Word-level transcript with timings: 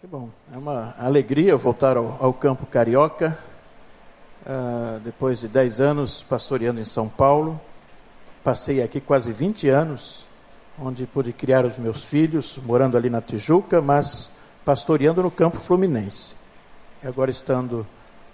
Que 0.00 0.06
bom, 0.06 0.30
é 0.54 0.56
uma 0.56 0.94
alegria 0.96 1.56
voltar 1.56 1.96
ao, 1.96 2.16
ao 2.20 2.32
campo 2.32 2.64
carioca, 2.64 3.36
uh, 4.46 5.00
depois 5.00 5.40
de 5.40 5.48
10 5.48 5.80
anos 5.80 6.22
pastoreando 6.22 6.78
em 6.78 6.84
São 6.84 7.08
Paulo. 7.08 7.60
Passei 8.44 8.80
aqui 8.80 9.00
quase 9.00 9.32
20 9.32 9.68
anos, 9.68 10.24
onde 10.80 11.04
pude 11.04 11.32
criar 11.32 11.64
os 11.64 11.76
meus 11.78 12.04
filhos, 12.04 12.60
morando 12.62 12.96
ali 12.96 13.10
na 13.10 13.20
Tijuca, 13.20 13.82
mas 13.82 14.30
pastoreando 14.64 15.20
no 15.20 15.32
campo 15.32 15.58
fluminense. 15.58 16.36
E 17.02 17.08
agora 17.08 17.32
estando 17.32 17.84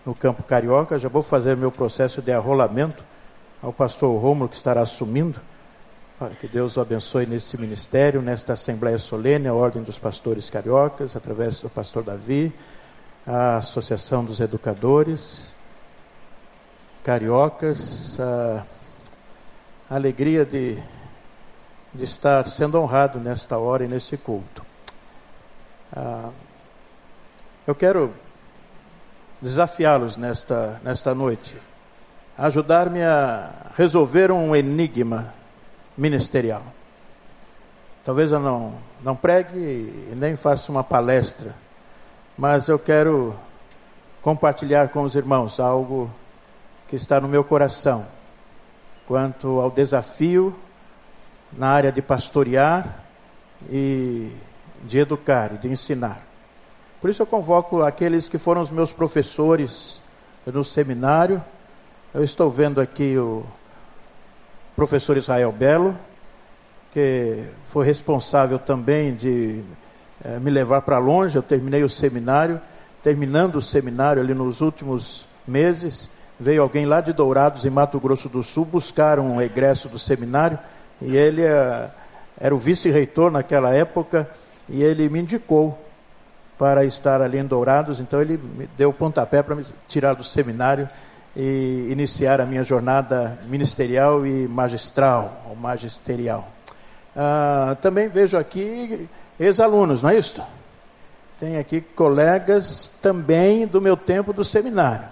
no 0.05 0.15
campo 0.15 0.43
carioca, 0.43 0.99
já 0.99 1.09
vou 1.09 1.23
fazer 1.23 1.57
meu 1.57 1.73
processo 1.73 2.21
de 2.21 2.31
arrolamento 2.31 3.03
ao 3.63 3.73
pastor 3.73 4.15
Rômulo, 4.21 4.51
que 4.51 4.57
estará 4.57 4.83
assumindo 4.83 5.41
que 6.41 6.47
Deus 6.47 6.77
o 6.77 6.81
abençoe 6.81 7.27
nesse 7.27 7.61
ministério, 7.61 8.23
nesta 8.23 8.53
Assembleia 8.53 8.99
Solene, 8.99 9.49
a 9.49 9.55
Ordem 9.55 9.83
dos 9.83 9.99
Pastores 9.99 10.49
Cariocas, 10.49 11.17
através 11.17 11.59
do 11.59 11.69
pastor 11.69 12.05
Davi, 12.05 12.53
a 13.27 13.57
Associação 13.57 14.25
dos 14.25 14.39
Educadores 14.39 15.57
Cariocas, 17.03 18.19
a 18.21 18.65
alegria 19.91 20.45
de, 20.45 20.79
de 21.93 22.05
estar 22.05 22.47
sendo 22.47 22.81
honrado 22.81 23.19
nesta 23.19 23.59
hora 23.59 23.85
e 23.85 23.89
nesse 23.89 24.17
culto. 24.17 24.65
Eu 27.67 27.75
quero 27.75 28.15
desafiá-los 29.43 30.17
nesta, 30.17 30.81
nesta 30.85 31.13
noite, 31.13 31.57
ajudar-me 32.39 33.03
a 33.03 33.51
resolver 33.75 34.31
um 34.31 34.55
enigma 34.55 35.35
ministerial. 35.97 36.63
Talvez 38.05 38.31
eu 38.31 38.41
não, 38.41 38.75
não 39.03 39.17
pregue 39.17 39.59
e 39.59 40.13
nem 40.15 40.37
faça 40.37 40.71
uma 40.71 40.85
palestra, 40.85 41.55
mas 42.37 42.69
eu 42.69 42.79
quero 42.79 43.35
compartilhar 44.21 44.89
com 44.89 45.03
os 45.03 45.15
irmãos 45.15 45.59
algo 45.59 46.11
que 46.89 46.97
está 46.97 47.21
no 47.21 47.29
meu 47.29 47.45
coração 47.45 48.07
quanto 49.07 49.61
ao 49.61 49.71
desafio 49.71 50.55
na 51.53 51.69
área 51.69 51.93
de 51.93 52.03
pastorear 52.03 53.05
e 53.71 54.33
de 54.83 54.99
educar 54.99 55.53
e 55.55 55.59
de 55.59 55.69
ensinar. 55.69 56.21
Por 57.01 57.11
isso 57.11 57.23
eu 57.23 57.27
convoco 57.27 57.83
aqueles 57.83 58.29
que 58.29 58.39
foram 58.39 58.63
os 58.63 58.71
meus 58.71 58.93
professores 58.93 60.01
no 60.47 60.65
seminário. 60.65 61.43
Eu 62.13 62.25
estou 62.25 62.51
vendo 62.51 62.81
aqui 62.81 63.17
o 63.19 63.45
professor 64.77 65.17
Israel 65.17 65.53
Belo, 65.53 65.97
que 66.93 67.45
foi 67.67 67.85
responsável 67.85 68.59
também 68.59 69.15
de 69.15 69.63
eh, 70.25 70.39
me 70.39 70.51
levar 70.51 70.83
para 70.83 70.99
longe. 70.99 71.37
Eu 71.37 71.43
terminei 71.43 71.83
o 71.83 71.89
seminário, 71.89 72.61
terminando 73.03 73.57
o 73.57 73.63
seminário 73.63 74.23
ali 74.23 74.35
nos 74.35 74.61
últimos 74.61 75.27
meses, 75.47 76.11
veio 76.39 76.63
alguém 76.63 76.87
lá 76.87 77.01
de 77.01 77.13
Dourados, 77.13 77.65
em 77.65 77.71
Mato 77.71 77.99
Grosso 78.01 78.29
do 78.29 78.43
Sul, 78.43 78.65
buscar 78.65 79.19
um 79.19 79.41
egresso 79.41 79.89
do 79.89 79.99
seminário, 79.99 80.59
e 81.01 81.17
ele 81.17 81.43
eh, 81.43 81.91
era 82.41 82.55
o 82.55 82.59
vice-reitor 82.59 83.31
naquela 83.31 83.75
época, 83.75 84.29
e 84.69 84.83
ele 84.83 85.09
me 85.09 85.21
indicou 85.21 85.79
para 86.59 86.85
estar 86.85 87.21
ali 87.21 87.39
em 87.39 87.45
Dourados, 87.45 88.01
então 88.01 88.21
ele 88.21 88.39
me 88.39 88.69
deu 88.77 88.91
o 88.91 88.93
pontapé 88.93 89.43
para 89.43 89.55
me 89.55 89.65
tirar 89.89 90.15
do 90.15 90.25
seminário 90.25 90.89
e 91.37 91.89
iniciar 91.91 92.41
a 92.41 92.47
minha 92.47 92.63
jornada 92.63 93.39
ministerial 93.47 94.27
e 94.27 94.47
magistral, 94.47 95.43
ou 95.49 95.57
magisterial. 95.57 96.49
Ah, 97.17 97.77
também 97.81 98.09
vejo 98.09 98.37
aqui 98.37 99.09
ex-alunos, 99.39 100.03
não 100.03 100.11
é 100.11 100.19
isso? 100.19 100.43
Tem 101.39 101.59
aqui 101.59 101.81
colegas 101.81 102.91
também 103.03 103.67
do 103.67 103.81
meu 103.81 103.97
tempo 103.97 104.33
do 104.33 104.45
seminário. 104.45 105.07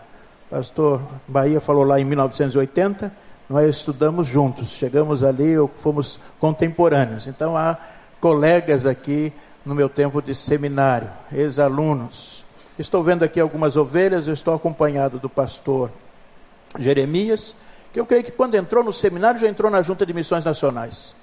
Pastor 0.48 1.00
Bahia 1.26 1.60
falou 1.60 1.84
lá 1.84 1.98
em 1.98 2.04
1980, 2.04 3.12
nós 3.48 3.76
estudamos 3.76 4.28
juntos, 4.28 4.68
chegamos 4.70 5.24
ali, 5.24 5.54
fomos 5.78 6.20
contemporâneos. 6.38 7.26
Então 7.26 7.56
há 7.56 7.76
colegas 8.20 8.86
aqui 8.86 9.32
no 9.64 9.74
meu 9.74 9.88
tempo 9.88 10.22
de 10.22 10.34
seminário, 10.34 11.08
ex-alunos. 11.32 12.44
Estou 12.78 13.02
vendo 13.02 13.22
aqui 13.24 13.40
algumas 13.40 13.76
ovelhas, 13.76 14.26
estou 14.28 14.54
acompanhado 14.54 15.18
do 15.18 15.28
pastor 15.28 15.90
Jeremias, 16.78 17.54
que 17.92 18.00
eu 18.00 18.06
creio 18.06 18.24
que 18.24 18.32
quando 18.32 18.54
entrou 18.54 18.82
no 18.82 18.92
seminário 18.92 19.40
já 19.40 19.48
entrou 19.48 19.70
na 19.70 19.82
Junta 19.82 20.06
de 20.06 20.14
Missões 20.14 20.44
Nacionais. 20.44 21.14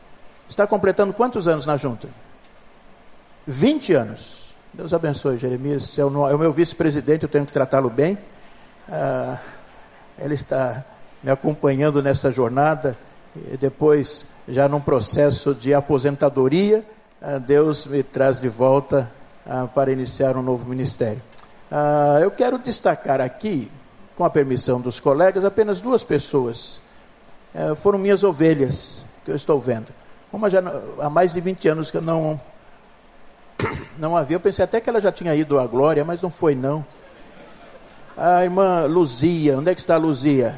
Está 0.48 0.66
completando 0.68 1.14
quantos 1.14 1.48
anos 1.48 1.66
na 1.66 1.78
Junta? 1.78 2.08
20 3.48 3.94
anos. 3.94 4.54
Deus 4.74 4.94
abençoe, 4.94 5.38
Jeremias. 5.38 5.98
É 5.98 6.02
é 6.02 6.06
o 6.06 6.38
meu 6.38 6.52
vice-presidente, 6.52 7.24
eu 7.24 7.30
tenho 7.30 7.46
que 7.46 7.52
tratá-lo 7.52 7.90
bem. 7.90 8.18
Ah, 8.88 9.40
ele 10.20 10.36
está 10.36 10.84
me 11.24 11.32
acompanhando 11.32 12.02
nessa 12.02 12.32
jornada. 12.32 12.98
E 13.52 13.58
depois, 13.58 14.26
já 14.48 14.68
num 14.68 14.80
processo 14.80 15.54
de 15.54 15.74
aposentadoria, 15.74 16.84
ah, 17.22 17.38
Deus 17.38 17.86
me 17.86 18.04
traz 18.04 18.40
de 18.40 18.50
volta 18.50 19.12
ah, 19.46 19.68
para 19.74 19.92
iniciar 19.92 20.38
um 20.38 20.42
novo 20.42 20.68
ministério. 20.70 21.22
Ah, 21.72 22.20
eu 22.22 22.32
quero 22.32 22.58
destacar 22.58 23.22
aqui 23.22 23.72
com 24.20 24.26
a 24.26 24.30
permissão 24.30 24.82
dos 24.82 25.00
colegas, 25.00 25.46
apenas 25.46 25.80
duas 25.80 26.04
pessoas 26.04 26.82
é, 27.56 27.74
foram 27.74 27.98
minhas 27.98 28.22
ovelhas 28.22 29.06
que 29.24 29.32
eu 29.32 29.36
estou 29.38 29.58
vendo. 29.62 29.88
Uma 30.30 30.50
já 30.50 30.62
há 31.00 31.10
mais 31.10 31.32
de 31.32 31.40
20 31.40 31.70
anos 31.70 31.90
que 31.90 31.96
eu 31.96 32.02
não 32.02 32.38
não 33.98 34.18
havia. 34.18 34.36
Eu 34.36 34.42
pensei 34.42 34.66
até 34.66 34.82
que 34.82 34.90
ela 34.90 35.00
já 35.00 35.10
tinha 35.10 35.34
ido 35.34 35.58
à 35.58 35.66
glória, 35.66 36.04
mas 36.04 36.22
não 36.22 36.30
foi 36.30 36.54
não. 36.54 36.86
A 38.18 38.44
irmã 38.44 38.86
Luzia, 38.88 39.58
onde 39.58 39.72
é 39.72 39.74
que 39.74 39.80
está 39.80 39.96
a 39.96 39.98
Luzia? 39.98 40.54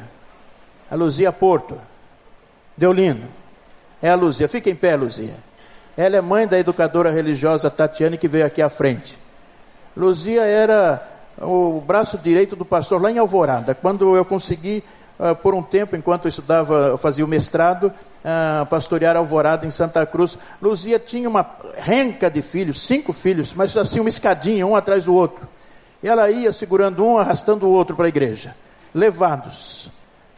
A 0.90 0.96
Luzia 0.96 1.30
Porto. 1.30 1.78
Deolino. 2.76 3.28
É 4.02 4.10
a 4.10 4.16
Luzia. 4.16 4.48
Fica 4.48 4.70
em 4.70 4.74
pé, 4.74 4.96
Luzia. 4.96 5.36
Ela 5.96 6.16
é 6.16 6.20
mãe 6.20 6.48
da 6.48 6.58
educadora 6.58 7.12
religiosa 7.12 7.70
Tatiane 7.70 8.18
que 8.18 8.26
veio 8.26 8.44
aqui 8.44 8.60
à 8.60 8.68
frente. 8.68 9.16
Luzia 9.96 10.42
era 10.42 11.11
o 11.40 11.80
braço 11.80 12.18
direito 12.18 12.56
do 12.56 12.64
pastor 12.64 13.00
lá 13.00 13.10
em 13.10 13.18
Alvorada. 13.18 13.74
Quando 13.74 14.16
eu 14.16 14.24
consegui, 14.24 14.82
uh, 15.18 15.34
por 15.36 15.54
um 15.54 15.62
tempo, 15.62 15.96
enquanto 15.96 16.26
eu 16.26 16.28
estudava, 16.28 16.96
fazia 16.98 17.24
o 17.24 17.28
mestrado, 17.28 17.86
uh, 17.86 18.66
pastorear 18.66 19.16
Alvorada 19.16 19.66
em 19.66 19.70
Santa 19.70 20.04
Cruz, 20.04 20.38
Luzia 20.60 20.98
tinha 20.98 21.28
uma 21.28 21.44
renca 21.76 22.30
de 22.30 22.42
filhos, 22.42 22.80
cinco 22.86 23.12
filhos, 23.12 23.54
mas 23.54 23.76
assim 23.76 24.00
uma 24.00 24.08
escadinha, 24.08 24.66
um 24.66 24.76
atrás 24.76 25.04
do 25.04 25.14
outro. 25.14 25.48
E 26.02 26.08
ela 26.08 26.30
ia 26.30 26.52
segurando 26.52 27.04
um, 27.04 27.18
arrastando 27.18 27.66
o 27.66 27.70
outro 27.70 27.94
para 27.94 28.06
a 28.06 28.08
igreja. 28.08 28.54
Levados. 28.94 29.90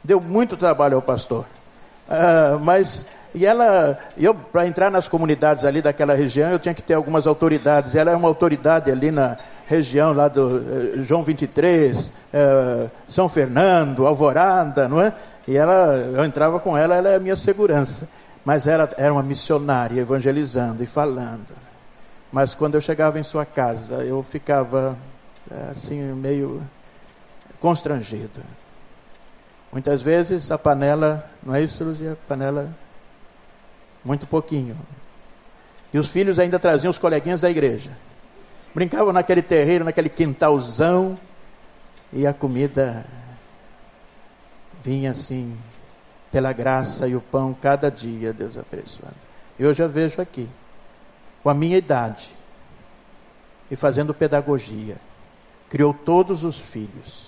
Deu 0.03 0.21
muito 0.21 0.57
trabalho 0.57 0.97
ao 0.97 1.03
pastor. 1.03 1.47
Uh, 2.07 2.61
mas 2.61 3.11
e 3.35 3.45
ela, 3.45 3.99
eu 4.17 4.33
para 4.33 4.65
entrar 4.65 4.91
nas 4.91 5.09
comunidades 5.09 5.65
ali 5.65 5.83
daquela 5.83 6.15
região, 6.15 6.51
eu 6.51 6.59
tinha 6.59 6.73
que 6.75 6.83
ter 6.83 6.95
algumas 6.95 7.27
autoridades. 7.27 7.97
Ela 7.97 8.13
é 8.13 8.17
uma 8.17 8.29
autoridade 8.29 8.91
ali 8.91 9.11
na 9.11 9.37
região 9.67 10.13
lá 10.13 10.29
do 10.29 10.59
eh, 10.59 11.03
João 11.03 11.23
23, 11.23 12.13
eh, 12.33 12.91
São 13.07 13.29
Fernando, 13.29 14.07
Alvorada, 14.07 14.89
não 14.89 15.01
é? 15.01 15.13
E 15.47 15.57
ela, 15.57 15.97
eu 16.15 16.25
entrava 16.25 16.59
com 16.61 16.77
ela, 16.77 16.95
ela 16.97 17.09
é 17.11 17.17
a 17.17 17.21
minha 17.21 17.37
segurança. 17.37 18.09
Mas 18.45 18.67
ela 18.67 18.89
era 18.99 19.13
uma 19.13 19.23
missionária 19.23 20.01
evangelizando 20.01 20.83
e 20.83 20.87
falando. 20.87 21.55
Mas 22.31 22.55
quando 22.55 22.75
eu 22.75 22.81
chegava 22.81 23.19
em 23.19 23.23
sua 23.23 23.47
casa, 23.47 24.05
eu 24.05 24.23
ficava 24.23 24.97
eh, 25.51 25.69
assim 25.71 26.01
meio 26.15 26.63
constrangido. 27.61 28.41
Muitas 29.73 30.03
vezes 30.03 30.51
a 30.51 30.59
panela, 30.59 31.29
não 31.43 31.55
é 31.55 31.63
isso, 31.63 31.83
Luzia? 31.83 32.13
A 32.13 32.29
panela 32.29 32.69
muito 34.05 34.27
pouquinho. 34.27 34.77
E 35.93 35.99
os 35.99 36.09
filhos 36.09 36.39
ainda 36.39 36.59
traziam 36.59 36.91
os 36.91 36.99
coleguinhas 36.99 37.41
da 37.41 37.51
igreja. 37.51 37.91
Brincavam 38.75 39.13
naquele 39.13 39.43
terreiro, 39.43 39.85
naquele 39.85 40.09
quintalzão. 40.09 41.17
E 42.13 42.27
a 42.27 42.33
comida 42.33 43.05
vinha 44.83 45.13
assim, 45.13 45.57
pela 46.31 46.53
graça 46.53 47.09
e 47.09 47.17
o 47.17 47.21
pão 47.21 47.55
cada 47.55 47.91
dia, 47.91 48.33
Deus 48.33 48.57
abençoando. 48.57 49.15
Eu 49.59 49.73
já 49.73 49.87
vejo 49.87 50.21
aqui, 50.21 50.49
com 51.43 51.49
a 51.49 51.55
minha 51.55 51.79
idade, 51.79 52.31
e 53.71 53.77
fazendo 53.77 54.13
pedagogia, 54.13 54.97
criou 55.71 55.95
todos 55.95 56.45
os 56.45 56.59
filhos. 56.59 57.25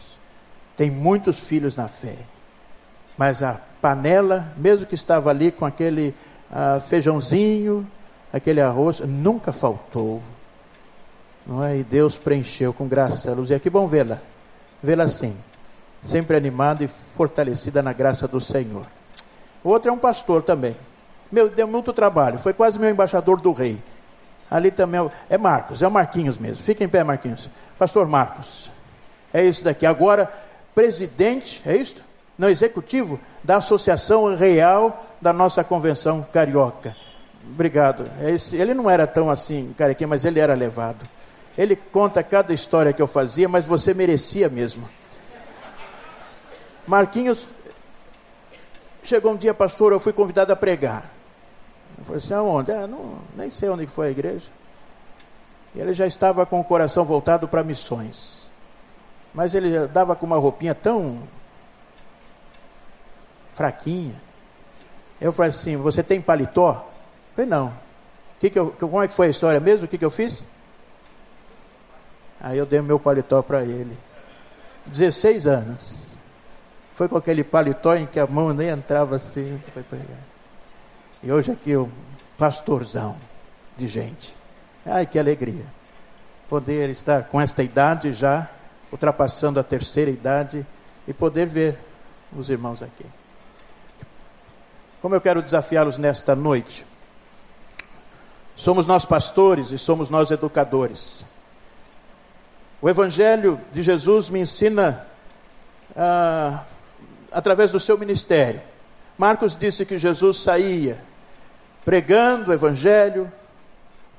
Tem 0.76 0.90
muitos 0.90 1.40
filhos 1.40 1.76
na 1.76 1.88
fé. 1.88 2.16
Mas 3.16 3.42
a 3.42 3.60
panela, 3.80 4.52
mesmo 4.56 4.86
que 4.86 4.94
estava 4.94 5.30
ali 5.30 5.50
com 5.50 5.64
aquele 5.64 6.14
ah, 6.50 6.80
feijãozinho, 6.80 7.86
aquele 8.32 8.60
arroz, 8.60 9.00
nunca 9.00 9.52
faltou. 9.52 10.22
Não 11.46 11.62
é? 11.62 11.78
E 11.78 11.84
Deus 11.84 12.18
preencheu 12.18 12.72
com 12.72 12.88
graça 12.88 13.30
a 13.30 13.34
luz. 13.34 13.50
E 13.50 13.54
é 13.54 13.58
que 13.58 13.70
bom 13.70 13.86
vê-la, 13.86 14.18
vê-la 14.82 15.04
assim, 15.04 15.36
sempre 16.00 16.36
animada 16.36 16.82
e 16.82 16.88
fortalecida 16.88 17.80
na 17.82 17.92
graça 17.92 18.26
do 18.26 18.40
Senhor. 18.40 18.86
O 19.62 19.70
outro 19.70 19.90
é 19.90 19.92
um 19.92 19.98
pastor 19.98 20.42
também. 20.42 20.76
Meu, 21.30 21.48
deu 21.48 21.66
muito 21.66 21.92
trabalho, 21.92 22.38
foi 22.38 22.52
quase 22.52 22.78
meu 22.78 22.90
embaixador 22.90 23.40
do 23.40 23.52
rei. 23.52 23.78
Ali 24.50 24.70
também 24.70 25.10
é 25.28 25.36
Marcos, 25.36 25.82
é 25.82 25.88
o 25.88 25.90
Marquinhos 25.90 26.38
mesmo. 26.38 26.62
Fica 26.62 26.84
em 26.84 26.88
pé, 26.88 27.02
Marquinhos. 27.02 27.50
Pastor 27.78 28.06
Marcos. 28.06 28.70
É 29.32 29.44
isso 29.44 29.64
daqui. 29.64 29.84
Agora, 29.84 30.32
presidente, 30.74 31.60
é 31.66 31.76
isso? 31.76 31.96
Não, 32.38 32.48
executivo 32.48 33.18
da 33.42 33.56
Associação 33.56 34.36
Real 34.36 35.04
da 35.20 35.32
nossa 35.32 35.64
Convenção 35.64 36.24
Carioca. 36.32 36.94
Obrigado. 37.50 38.08
É 38.20 38.30
esse, 38.30 38.56
ele 38.56 38.74
não 38.74 38.88
era 38.88 39.06
tão 39.06 39.30
assim, 39.30 39.74
carequinha, 39.76 40.08
mas 40.08 40.24
ele 40.24 40.38
era 40.38 40.54
levado. 40.54 41.08
Ele 41.56 41.74
conta 41.74 42.22
cada 42.22 42.52
história 42.52 42.92
que 42.92 43.00
eu 43.00 43.06
fazia, 43.06 43.48
mas 43.48 43.64
você 43.64 43.94
merecia 43.94 44.48
mesmo. 44.48 44.88
Marquinhos, 46.86 47.46
chegou 49.02 49.32
um 49.32 49.36
dia, 49.36 49.54
pastor, 49.54 49.92
eu 49.92 50.00
fui 50.00 50.12
convidado 50.12 50.52
a 50.52 50.56
pregar. 50.56 51.10
Eu 51.98 52.04
falei 52.04 52.18
assim, 52.18 52.34
aonde? 52.34 52.70
Ah, 52.72 52.86
não, 52.86 53.18
nem 53.34 53.50
sei 53.50 53.68
onde 53.68 53.86
foi 53.86 54.08
a 54.08 54.10
igreja. 54.10 54.50
E 55.74 55.80
ele 55.80 55.92
já 55.92 56.06
estava 56.06 56.44
com 56.44 56.60
o 56.60 56.64
coração 56.64 57.04
voltado 57.04 57.48
para 57.48 57.64
missões. 57.64 58.48
Mas 59.32 59.54
ele 59.54 59.72
já 59.72 59.86
dava 59.86 60.14
com 60.14 60.26
uma 60.26 60.36
roupinha 60.36 60.74
tão 60.74 61.22
fraquinha. 63.50 64.14
Eu 65.20 65.32
falei 65.32 65.50
assim, 65.50 65.76
você 65.76 66.02
tem 66.02 66.20
paletó? 66.20 66.72
Eu 66.72 67.34
falei, 67.34 67.50
não. 67.50 67.72
Que 68.38 68.50
que 68.50 68.58
eu, 68.58 68.70
como 68.78 69.02
é 69.02 69.08
que 69.08 69.14
foi 69.14 69.28
a 69.28 69.30
história 69.30 69.58
mesmo? 69.58 69.86
O 69.86 69.88
que, 69.88 69.96
que 69.98 70.04
eu 70.04 70.10
fiz? 70.10 70.44
Aí 72.40 72.58
eu 72.58 72.66
dei 72.66 72.80
meu 72.80 72.98
paletó 72.98 73.42
para 73.42 73.62
ele. 73.62 73.96
16 74.86 75.46
anos. 75.46 76.06
Foi 76.94 77.08
com 77.08 77.16
aquele 77.16 77.44
paletó 77.44 77.94
em 77.94 78.06
que 78.06 78.18
a 78.18 78.26
mão 78.26 78.52
nem 78.52 78.68
entrava 78.68 79.16
assim, 79.16 79.60
foi 79.72 79.82
pregar. 79.82 80.18
E 81.22 81.30
hoje 81.30 81.52
aqui 81.52 81.76
um 81.76 81.90
pastorzão 82.38 83.16
de 83.76 83.86
gente. 83.86 84.34
Ai, 84.84 85.04
que 85.04 85.18
alegria. 85.18 85.66
Poder 86.48 86.88
estar 86.88 87.24
com 87.24 87.40
esta 87.40 87.62
idade 87.62 88.12
já, 88.12 88.48
ultrapassando 88.90 89.60
a 89.60 89.62
terceira 89.62 90.10
idade, 90.10 90.64
e 91.06 91.12
poder 91.12 91.46
ver 91.46 91.78
os 92.36 92.48
irmãos 92.48 92.82
aqui. 92.82 93.04
Como 95.02 95.14
eu 95.14 95.20
quero 95.20 95.42
desafiá-los 95.42 95.98
nesta 95.98 96.34
noite. 96.34 96.86
Somos 98.54 98.86
nós 98.86 99.04
pastores 99.04 99.70
e 99.70 99.76
somos 99.76 100.08
nós 100.08 100.30
educadores. 100.30 101.24
O 102.80 102.88
Evangelho 102.88 103.60
de 103.72 103.82
Jesus 103.82 104.28
me 104.28 104.40
ensina 104.40 105.06
ah, 105.96 106.62
através 107.32 107.70
do 107.70 107.80
seu 107.80 107.96
ministério. 107.96 108.60
Marcos 109.16 109.56
disse 109.56 109.86
que 109.86 109.98
Jesus 109.98 110.40
saía 110.40 110.98
pregando 111.86 112.50
o 112.50 112.54
Evangelho, 112.54 113.32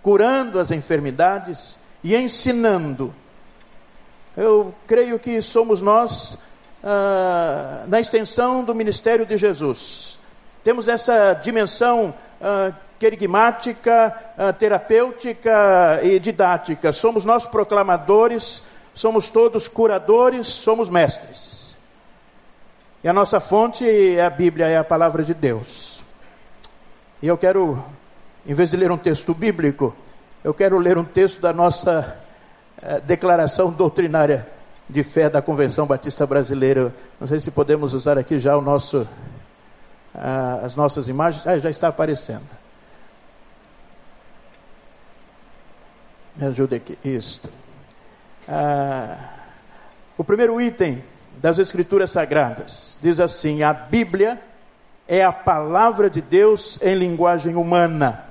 curando 0.01 0.57
as 0.57 0.71
enfermidades 0.71 1.77
e 2.03 2.15
ensinando. 2.15 3.13
Eu 4.35 4.73
creio 4.87 5.19
que 5.19 5.41
somos 5.41 5.81
nós 5.81 6.39
ah, 6.83 7.83
na 7.87 7.99
extensão 7.99 8.63
do 8.63 8.73
ministério 8.73 9.25
de 9.25 9.35
Jesus. 9.35 10.17
Temos 10.63 10.87
essa 10.87 11.33
dimensão 11.33 12.13
ah, 12.41 12.71
querigmática, 12.99 14.15
ah, 14.37 14.53
terapêutica 14.53 15.99
e 16.03 16.19
didática. 16.19 16.91
Somos 16.91 17.23
nós 17.23 17.45
proclamadores, 17.45 18.63
somos 18.93 19.29
todos 19.29 19.67
curadores, 19.67 20.47
somos 20.47 20.89
mestres. 20.89 21.77
E 23.03 23.07
a 23.07 23.13
nossa 23.13 23.39
fonte 23.39 23.87
é 23.87 24.25
a 24.25 24.29
Bíblia, 24.29 24.65
é 24.65 24.77
a 24.77 24.83
palavra 24.83 25.23
de 25.23 25.33
Deus. 25.33 26.03
E 27.21 27.27
eu 27.27 27.37
quero, 27.37 27.83
em 28.45 28.53
vez 28.53 28.71
de 28.71 28.77
ler 28.77 28.91
um 28.91 28.97
texto 28.97 29.33
bíblico, 29.33 29.95
eu 30.43 30.53
quero 30.53 30.77
ler 30.77 30.97
um 30.97 31.03
texto 31.03 31.39
da 31.39 31.53
nossa 31.53 32.17
eh, 32.81 32.99
declaração 33.05 33.71
doutrinária 33.71 34.47
de 34.89 35.03
fé 35.03 35.29
da 35.29 35.41
Convenção 35.41 35.85
Batista 35.85 36.25
Brasileira. 36.25 36.93
Não 37.19 37.27
sei 37.27 37.39
se 37.39 37.51
podemos 37.51 37.93
usar 37.93 38.17
aqui 38.17 38.39
já 38.39 38.57
o 38.57 38.61
nosso, 38.61 39.07
ah, 40.13 40.61
as 40.63 40.75
nossas 40.75 41.07
imagens. 41.07 41.45
Ah, 41.45 41.59
já 41.59 41.69
está 41.69 41.87
aparecendo. 41.87 42.56
Me 46.37 46.45
ajude 46.45 46.75
aqui. 46.75 46.97
Isto. 47.03 47.49
Ah, 48.47 49.17
o 50.15 50.23
primeiro 50.23 50.61
item 50.61 51.03
das 51.37 51.57
Escrituras 51.57 52.11
Sagradas 52.11 52.95
diz 53.01 53.19
assim: 53.19 53.63
a 53.63 53.73
Bíblia 53.73 54.39
é 55.07 55.23
a 55.23 55.31
palavra 55.31 56.11
de 56.11 56.21
Deus 56.21 56.77
em 56.83 56.93
linguagem 56.93 57.55
humana. 57.55 58.23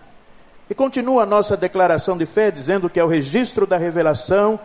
E 0.70 0.74
continua 0.74 1.24
a 1.24 1.26
nossa 1.26 1.56
declaração 1.56 2.16
de 2.16 2.26
fé 2.26 2.48
dizendo 2.48 2.88
que 2.88 3.00
é 3.00 3.04
o 3.04 3.08
registro 3.08 3.66
da 3.66 3.76
revelação, 3.76 4.60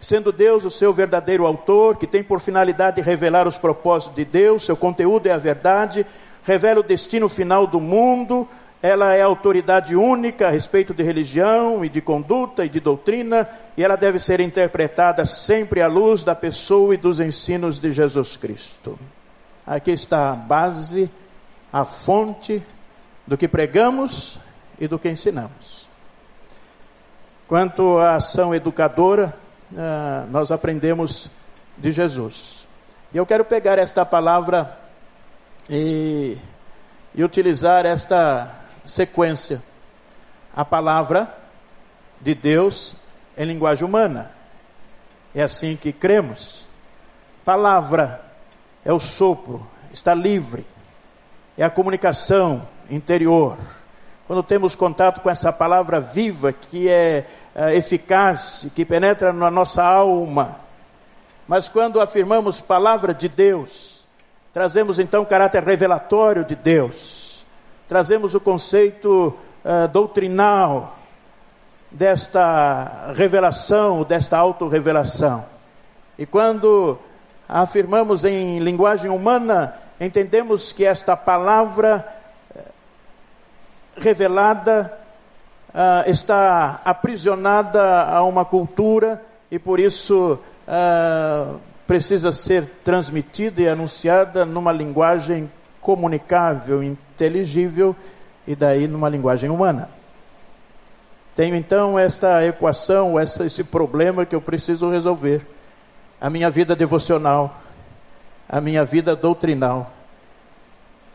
sendo 0.00 0.30
Deus 0.30 0.64
o 0.64 0.70
seu 0.70 0.92
verdadeiro 0.92 1.46
autor, 1.46 1.96
que 1.96 2.06
tem 2.06 2.22
por 2.22 2.38
finalidade 2.38 3.00
revelar 3.00 3.48
os 3.48 3.58
propósitos 3.58 4.14
de 4.14 4.24
Deus, 4.24 4.64
seu 4.64 4.76
conteúdo 4.76 5.26
é 5.26 5.32
a 5.32 5.38
verdade, 5.38 6.06
revela 6.44 6.78
o 6.78 6.84
destino 6.84 7.28
final 7.28 7.66
do 7.66 7.80
mundo, 7.80 8.48
ela 8.84 9.14
é 9.14 9.22
autoridade 9.22 9.96
única 9.96 10.46
a 10.46 10.50
respeito 10.50 10.92
de 10.92 11.02
religião 11.02 11.82
e 11.82 11.88
de 11.88 12.02
conduta 12.02 12.66
e 12.66 12.68
de 12.68 12.80
doutrina, 12.80 13.48
e 13.78 13.82
ela 13.82 13.96
deve 13.96 14.18
ser 14.18 14.40
interpretada 14.40 15.24
sempre 15.24 15.80
à 15.80 15.86
luz 15.86 16.22
da 16.22 16.34
pessoa 16.34 16.92
e 16.92 16.98
dos 16.98 17.18
ensinos 17.18 17.80
de 17.80 17.90
Jesus 17.90 18.36
Cristo. 18.36 18.98
Aqui 19.66 19.90
está 19.90 20.32
a 20.32 20.34
base, 20.34 21.10
a 21.72 21.86
fonte 21.86 22.62
do 23.26 23.38
que 23.38 23.48
pregamos 23.48 24.38
e 24.78 24.86
do 24.86 24.98
que 24.98 25.08
ensinamos. 25.08 25.88
Quanto 27.48 27.96
à 27.96 28.16
ação 28.16 28.54
educadora, 28.54 29.32
ah, 29.78 30.26
nós 30.28 30.52
aprendemos 30.52 31.30
de 31.78 31.90
Jesus. 31.90 32.66
E 33.14 33.16
eu 33.16 33.24
quero 33.24 33.46
pegar 33.46 33.78
esta 33.78 34.04
palavra 34.04 34.78
e, 35.70 36.36
e 37.14 37.24
utilizar 37.24 37.86
esta 37.86 38.60
sequência. 38.84 39.62
A 40.54 40.64
palavra 40.64 41.34
de 42.20 42.34
Deus 42.34 42.94
em 43.36 43.44
linguagem 43.44 43.84
humana. 43.84 44.30
É 45.34 45.42
assim 45.42 45.76
que 45.76 45.92
cremos. 45.92 46.64
Palavra 47.44 48.24
é 48.84 48.92
o 48.92 49.00
sopro, 49.00 49.66
está 49.92 50.14
livre. 50.14 50.64
É 51.58 51.64
a 51.64 51.70
comunicação 51.70 52.62
interior. 52.88 53.58
Quando 54.26 54.42
temos 54.42 54.74
contato 54.74 55.20
com 55.20 55.28
essa 55.28 55.52
palavra 55.52 56.00
viva, 56.00 56.52
que 56.52 56.88
é, 56.88 57.26
é 57.54 57.74
eficaz, 57.74 58.66
que 58.74 58.84
penetra 58.84 59.32
na 59.32 59.50
nossa 59.50 59.84
alma. 59.84 60.60
Mas 61.46 61.68
quando 61.68 62.00
afirmamos 62.00 62.60
palavra 62.60 63.12
de 63.12 63.28
Deus, 63.28 64.04
trazemos 64.52 64.98
então 64.98 65.22
o 65.22 65.26
caráter 65.26 65.62
revelatório 65.62 66.44
de 66.44 66.54
Deus 66.54 67.23
trazemos 67.94 68.34
o 68.34 68.40
conceito 68.40 69.32
uh, 69.64 69.86
doutrinal 69.86 70.98
desta 71.88 73.12
revelação, 73.14 74.02
desta 74.02 74.36
autorrevelação. 74.36 75.44
E 76.18 76.26
quando 76.26 76.98
afirmamos 77.48 78.24
em 78.24 78.58
linguagem 78.58 79.12
humana, 79.12 79.76
entendemos 80.00 80.72
que 80.72 80.84
esta 80.84 81.16
palavra 81.16 82.04
eh, 82.52 82.62
revelada 83.96 84.92
uh, 85.68 86.10
está 86.10 86.80
aprisionada 86.84 88.02
a 88.06 88.24
uma 88.24 88.44
cultura 88.44 89.22
e 89.52 89.56
por 89.56 89.78
isso 89.78 90.36
uh, 90.66 91.60
precisa 91.86 92.32
ser 92.32 92.66
transmitida 92.84 93.62
e 93.62 93.68
anunciada 93.68 94.44
numa 94.44 94.72
linguagem 94.72 95.48
comunicável, 95.80 96.82
inteligível 97.14 97.94
e 98.46 98.54
daí 98.54 98.86
numa 98.86 99.08
linguagem 99.08 99.48
humana. 99.48 99.88
Tenho 101.34 101.56
então 101.56 101.98
esta 101.98 102.44
equação, 102.46 103.18
essa, 103.18 103.44
esse 103.44 103.64
problema 103.64 104.26
que 104.26 104.34
eu 104.34 104.40
preciso 104.40 104.90
resolver. 104.90 105.44
A 106.20 106.30
minha 106.30 106.48
vida 106.50 106.76
devocional, 106.76 107.60
a 108.48 108.60
minha 108.60 108.84
vida 108.84 109.16
doutrinal 109.16 109.92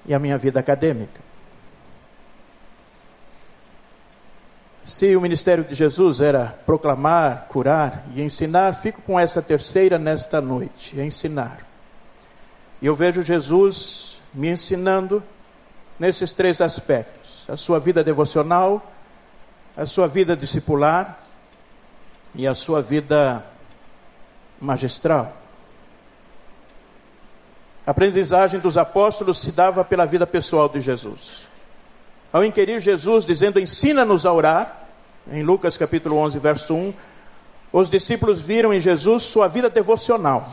e 0.06 0.14
a 0.14 0.20
minha 0.20 0.38
vida 0.38 0.60
acadêmica. 0.60 1.22
Se 4.84 5.16
o 5.16 5.22
ministério 5.22 5.64
de 5.64 5.76
Jesus 5.76 6.20
era 6.20 6.48
proclamar, 6.66 7.46
curar 7.48 8.04
e 8.16 8.22
ensinar, 8.22 8.74
fico 8.74 9.02
com 9.04 9.20
essa 9.20 9.42
terceira 9.42 9.98
nesta 9.98 10.42
noite, 10.42 11.00
ensinar. 11.00 11.60
E 12.82 12.88
eu 12.88 12.96
vejo 12.96 13.22
Jesus 13.22 14.22
me 14.34 14.50
ensinando 14.50 15.24
nesses 16.00 16.34
três 16.34 16.62
aspectos: 16.62 17.46
a 17.50 17.58
sua 17.58 17.80
vida 17.80 18.04
devocional, 18.04 18.92
a 19.76 19.86
sua 19.86 20.08
vida 20.08 20.36
discipular 20.36 21.20
e 22.34 22.48
a 22.48 22.54
sua 22.54 22.82
vida 22.82 23.44
magistral. 24.60 25.36
A 27.86 27.92
aprendizagem 27.92 28.60
dos 28.60 28.78
apóstolos 28.78 29.40
se 29.40 29.52
dava 29.52 29.84
pela 29.84 30.06
vida 30.06 30.26
pessoal 30.28 30.70
de 30.70 30.80
Jesus. 30.80 31.48
Ao 32.32 32.44
inquirir 32.44 32.80
Jesus 32.80 33.26
dizendo: 33.26 33.60
Ensina-nos 33.60 34.26
a 34.26 34.32
orar, 34.32 34.88
em 35.32 35.44
Lucas 35.44 35.76
capítulo 35.76 36.18
11, 36.18 36.40
verso 36.40 36.74
1, 36.74 36.94
os 37.72 37.90
discípulos 37.90 38.42
viram 38.42 38.74
em 38.74 38.80
Jesus 38.80 39.24
sua 39.24 39.48
vida 39.48 39.70
devocional. 39.70 40.52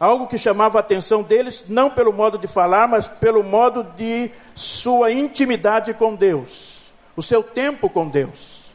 Algo 0.00 0.26
que 0.26 0.38
chamava 0.38 0.78
a 0.78 0.80
atenção 0.80 1.22
deles, 1.22 1.64
não 1.68 1.90
pelo 1.90 2.10
modo 2.10 2.38
de 2.38 2.46
falar, 2.46 2.88
mas 2.88 3.06
pelo 3.06 3.42
modo 3.42 3.82
de 3.82 4.30
sua 4.54 5.12
intimidade 5.12 5.92
com 5.92 6.14
Deus, 6.14 6.86
o 7.14 7.22
seu 7.22 7.42
tempo 7.42 7.90
com 7.90 8.08
Deus, 8.08 8.72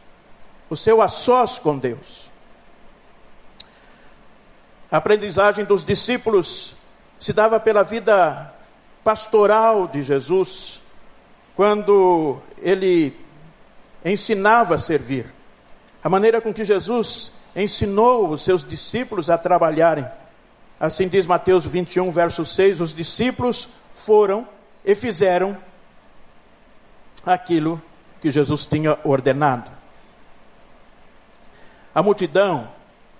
o 0.69 0.75
seu 0.75 1.01
a 1.01 1.09
sós 1.09 1.57
com 1.57 1.79
Deus. 1.79 2.29
A 4.91 4.97
aprendizagem 4.97 5.65
dos 5.65 5.83
discípulos 5.83 6.75
se 7.19 7.33
dava 7.33 7.59
pela 7.59 7.81
vida 7.81 8.53
pastoral 9.03 9.87
de 9.87 10.03
Jesus, 10.03 10.83
quando 11.55 12.37
ele 12.61 13.17
ensinava 14.05 14.75
a 14.75 14.77
servir. 14.77 15.33
A 16.03 16.09
maneira 16.09 16.39
com 16.39 16.53
que 16.53 16.63
Jesus 16.63 17.31
ensinou 17.55 18.29
os 18.29 18.43
seus 18.43 18.63
discípulos 18.63 19.27
a 19.27 19.39
trabalharem. 19.39 20.05
Assim 20.79 21.07
diz 21.07 21.25
Mateus 21.25 21.65
21, 21.65 22.11
verso 22.11 22.45
6: 22.45 22.81
os 22.81 22.93
discípulos 22.93 23.69
foram 23.93 24.47
e 24.83 24.93
fizeram 24.93 25.57
aquilo 27.25 27.81
que 28.21 28.29
Jesus 28.29 28.65
tinha 28.65 28.97
ordenado. 29.03 29.71
A 31.93 32.03
multidão 32.03 32.69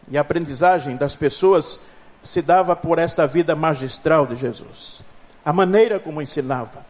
e 0.10 0.18
a 0.18 0.22
aprendizagem 0.22 0.96
das 0.98 1.16
pessoas 1.16 1.80
se 2.22 2.42
dava 2.42 2.76
por 2.76 3.00
esta 3.00 3.26
vida 3.26 3.56
magistral 3.56 4.26
de 4.26 4.36
Jesus. 4.36 5.02
A 5.44 5.54
maneira 5.54 6.00
como 6.00 6.22
ensinava, 6.22 6.86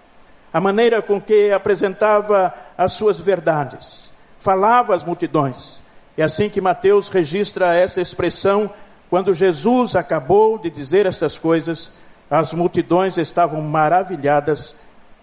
a 0.52 0.60
maneira 0.60 1.02
com 1.02 1.22
que 1.22 1.52
apresentava 1.52 2.54
as 2.78 2.94
suas 2.94 3.20
verdades, 3.20 4.14
falava 4.40 4.96
às 4.96 5.04
multidões. 5.04 5.82
É 6.18 6.24
assim 6.24 6.50
que 6.50 6.62
Mateus 6.62 7.10
registra 7.10 7.76
essa 7.76 8.00
expressão 8.00 8.72
quando 9.10 9.34
Jesus 9.34 9.96
acabou 9.96 10.58
de 10.58 10.70
dizer 10.70 11.06
estas 11.06 11.38
coisas, 11.38 11.94
as 12.30 12.54
multidões 12.54 13.18
estavam 13.18 13.62
maravilhadas 13.62 14.76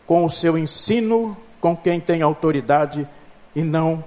com 0.06 0.24
o 0.24 0.30
seu 0.30 0.56
ensino, 0.56 1.36
com 1.60 1.76
quem 1.76 2.00
tem 2.00 2.22
autoridade 2.22 3.06
e 3.54 3.62
não 3.62 4.04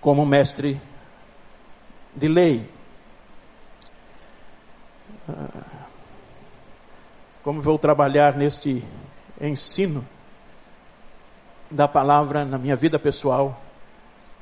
como 0.00 0.24
mestre 0.24 0.80
de 2.14 2.28
lei. 2.28 2.68
Ah, 5.28 5.82
como 7.42 7.60
vou 7.60 7.78
trabalhar 7.78 8.36
neste 8.36 8.84
ensino 9.40 10.06
da 11.70 11.88
palavra 11.88 12.44
na 12.44 12.58
minha 12.58 12.76
vida 12.76 12.98
pessoal, 12.98 13.60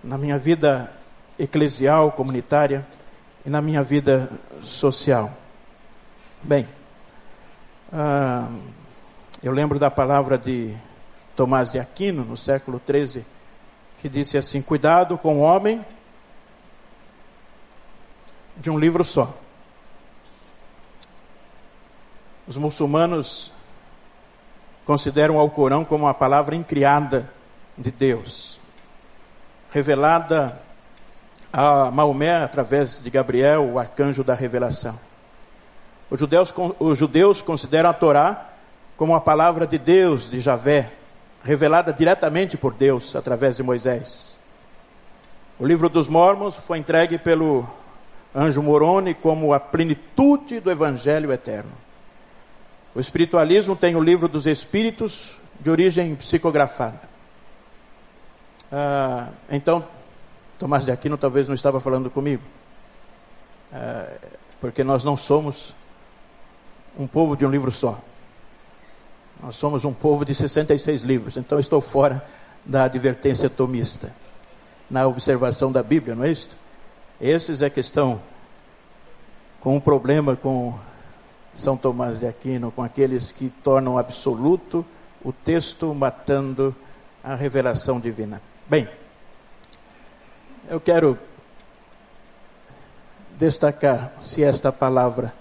na 0.04 0.18
minha 0.18 0.38
vida 0.38 0.92
eclesial, 1.38 2.12
comunitária 2.12 2.86
e 3.44 3.50
na 3.50 3.61
minha 3.61 3.82
vida 3.82 4.30
social. 4.62 5.32
Bem, 6.42 6.66
uh, 7.92 8.61
eu 9.42 9.52
lembro 9.52 9.78
da 9.78 9.90
palavra 9.90 10.37
de 10.37 10.75
Tomás 11.35 11.70
de 11.73 11.78
Aquino, 11.78 12.25
no 12.25 12.37
século 12.37 12.80
XIII, 12.87 13.25
que 14.00 14.09
disse 14.09 14.37
assim: 14.37 14.61
Cuidado 14.61 15.16
com 15.16 15.38
o 15.38 15.40
homem 15.40 15.85
de 18.56 18.70
um 18.70 18.78
livro 18.78 19.04
só. 19.04 19.35
Os 22.47 22.56
muçulmanos 22.56 23.52
consideram 24.85 25.37
o 25.37 25.38
Alcorão 25.38 25.85
como 25.85 26.09
a 26.09 26.12
palavra 26.12 26.54
incriada 26.54 27.32
de 27.78 27.90
Deus, 27.90 28.59
revelada 29.70 30.61
a 31.52 31.90
Maomé 31.90 32.42
através 32.42 33.02
de 33.02 33.11
Gabriel, 33.11 33.71
o 33.73 33.78
arcanjo 33.78 34.23
da 34.23 34.35
revelação. 34.35 34.99
Os 36.11 36.19
judeus, 36.19 36.52
os 36.78 36.99
judeus 36.99 37.42
consideram 37.42 37.90
a 37.90 37.92
Torá 37.92 38.50
como 38.97 39.14
a 39.14 39.21
palavra 39.21 39.66
de 39.66 39.78
Deus, 39.78 40.28
de 40.28 40.40
Javé, 40.40 40.92
revelada 41.42 41.92
diretamente 41.92 42.57
por 42.57 42.75
Deus 42.75 43.16
através 43.16 43.57
de 43.57 43.62
Moisés. 43.62 44.38
O 45.59 45.66
livro 45.66 45.88
dos 45.88 46.09
Mormons 46.09 46.54
foi 46.54 46.78
entregue 46.78 47.19
pelo 47.19 47.69
anjo 48.35 48.62
Moroni 48.62 49.14
como 49.14 49.52
a 49.52 49.61
plenitude 49.61 50.61
do 50.61 50.71
evangelho 50.71 51.33
eterno. 51.33 51.73
O 52.95 53.00
espiritualismo 53.00 53.76
tem 53.76 53.95
o 53.95 54.00
livro 54.02 54.26
dos 54.26 54.47
espíritos 54.47 55.37
de 55.61 55.71
origem 55.71 56.14
psicografada. 56.16 57.00
Ah, 58.73 59.28
então, 59.50 59.85
Tomás 60.61 60.85
de 60.85 60.93
Aquino 60.93 61.17
talvez 61.17 61.49
não 61.49 61.55
estava 61.55 61.81
falando 61.81 62.11
comigo, 62.11 62.43
ah, 63.73 64.12
porque 64.61 64.85
nós 64.85 65.02
não 65.02 65.17
somos 65.17 65.75
um 66.99 67.07
povo 67.07 67.35
de 67.35 67.47
um 67.47 67.50
livro 67.50 67.73
só. 67.73 67.99
Nós 69.43 69.57
somos 69.57 69.87
um 69.87 69.95
povo 69.95 70.23
de 70.23 70.35
66 70.35 71.00
livros, 71.00 71.38
então 71.38 71.59
estou 71.59 71.81
fora 71.81 72.23
da 72.62 72.85
advertência 72.85 73.49
tomista, 73.49 74.12
na 74.90 75.07
observação 75.07 75.73
da 75.73 75.83
Bíblia, 75.83 76.14
não 76.14 76.25
é 76.25 76.31
isso? 76.31 76.50
Esses 77.19 77.62
é 77.62 77.71
que 77.71 77.81
estão 77.81 78.21
com 79.61 79.75
um 79.75 79.81
problema 79.81 80.37
com 80.37 80.79
são 81.55 81.75
Tomás 81.75 82.21
de 82.21 82.26
Aquino, 82.26 82.71
com 82.71 82.83
aqueles 82.83 83.33
que 83.33 83.49
tornam 83.49 83.97
absoluto 83.97 84.85
o 85.25 85.33
texto 85.33 85.95
matando 85.95 86.76
a 87.25 87.35
revelação 87.35 87.99
divina. 87.99 88.43
Bem, 88.69 88.87
eu 90.70 90.80
quero 90.80 91.18
destacar 93.36 94.12
se 94.22 94.44
esta 94.44 94.70
palavra 94.70 95.34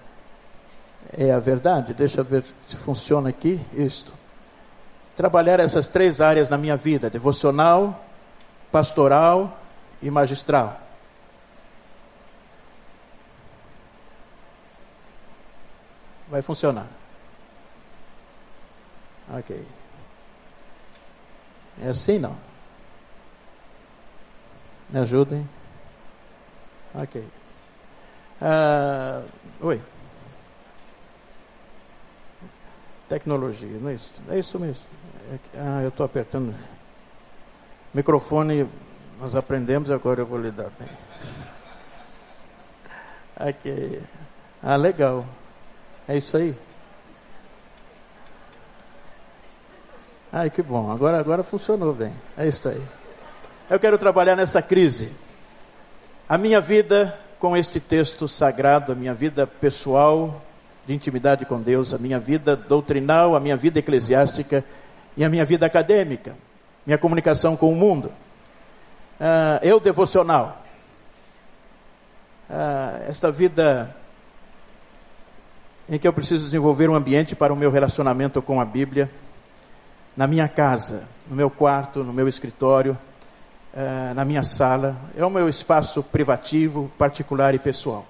é 1.16 1.32
a 1.32 1.40
verdade. 1.40 1.94
Deixa 1.94 2.22
eu 2.22 2.26
ver 2.26 2.44
se 2.68 2.76
funciona 2.76 3.30
aqui 3.30 3.62
isto. 3.74 4.12
Trabalhar 5.16 5.60
essas 5.60 5.88
três 5.88 6.20
áreas 6.20 6.50
na 6.50 6.58
minha 6.58 6.76
vida: 6.76 7.10
devocional, 7.10 8.04
pastoral 8.72 9.58
e 10.02 10.10
magistral. 10.10 10.82
vai 16.30 16.44
funcionar. 16.44 16.88
Ok. 19.34 19.66
É 21.82 21.90
assim 21.90 22.20
não? 22.20 22.49
Me 24.90 25.00
ajudem. 25.00 25.48
Ok. 26.96 27.24
Uh, 28.42 29.30
oi. 29.62 29.82
Tecnologia, 33.08 33.78
não 33.80 33.90
é 33.90 33.94
isso? 33.94 34.14
É 34.30 34.40
isso 34.40 34.60
mesmo. 34.60 34.84
É, 35.32 35.60
ah, 35.60 35.82
eu 35.82 35.90
estou 35.90 36.06
apertando. 36.06 36.56
Microfone, 37.94 38.68
nós 39.20 39.36
aprendemos, 39.36 39.92
agora 39.92 40.22
eu 40.22 40.26
vou 40.26 40.40
lidar 40.40 40.72
bem. 40.80 40.90
Ok. 43.40 44.02
Ah, 44.62 44.76
legal. 44.76 45.26
É 46.08 46.18
isso 46.18 46.36
aí. 46.36 46.56
Ai, 50.32 50.50
que 50.50 50.62
bom. 50.62 50.92
Agora, 50.92 51.20
agora 51.20 51.44
funcionou 51.44 51.94
bem. 51.94 52.14
É 52.38 52.48
isso 52.48 52.68
aí. 52.70 52.99
Eu 53.70 53.80
quero 53.80 54.00
trabalhar 54.00 54.36
nessa 54.36 54.64
crise. 54.64 55.12
A 56.28 56.40
minha 56.40 56.60
vida 56.60 57.16
com 57.40 57.56
este 57.56 57.80
texto 57.80 58.28
sagrado, 58.28 58.92
a 58.92 58.96
minha 58.96 59.14
vida 59.14 59.46
pessoal 59.46 60.42
de 60.88 60.96
intimidade 60.96 61.46
com 61.46 61.62
Deus, 61.62 61.94
a 61.94 62.00
minha 62.00 62.20
vida 62.20 62.56
doutrinal, 62.56 63.36
a 63.36 63.40
minha 63.40 63.56
vida 63.56 63.78
eclesiástica 63.78 64.66
e 65.16 65.24
a 65.24 65.30
minha 65.30 65.46
vida 65.46 65.68
acadêmica, 65.68 66.36
minha 66.84 66.98
comunicação 66.98 67.56
com 67.56 67.72
o 67.72 67.76
mundo. 67.76 68.08
Uh, 69.20 69.62
eu 69.62 69.80
devocional. 69.80 70.64
Uh, 72.50 73.04
esta 73.08 73.32
vida 73.32 73.96
em 75.88 76.00
que 76.00 76.08
eu 76.08 76.14
preciso 76.14 76.44
desenvolver 76.44 76.90
um 76.90 76.96
ambiente 76.96 77.36
para 77.36 77.54
o 77.54 77.56
meu 77.56 77.70
relacionamento 77.70 78.42
com 78.42 78.60
a 78.60 78.66
Bíblia, 78.66 79.08
na 80.18 80.26
minha 80.26 80.48
casa, 80.48 81.08
no 81.30 81.36
meu 81.36 81.52
quarto, 81.52 82.04
no 82.04 82.12
meu 82.12 82.28
escritório, 82.28 82.98
uh, 83.74 84.14
na 84.14 84.26
minha 84.26 84.44
sala. 84.44 84.96
É 85.18 85.26
o 85.26 85.30
meu 85.30 85.50
espaço 85.50 86.04
privativo, 86.04 86.92
particular 86.98 87.54
e 87.56 87.60
pessoal. 87.60 88.06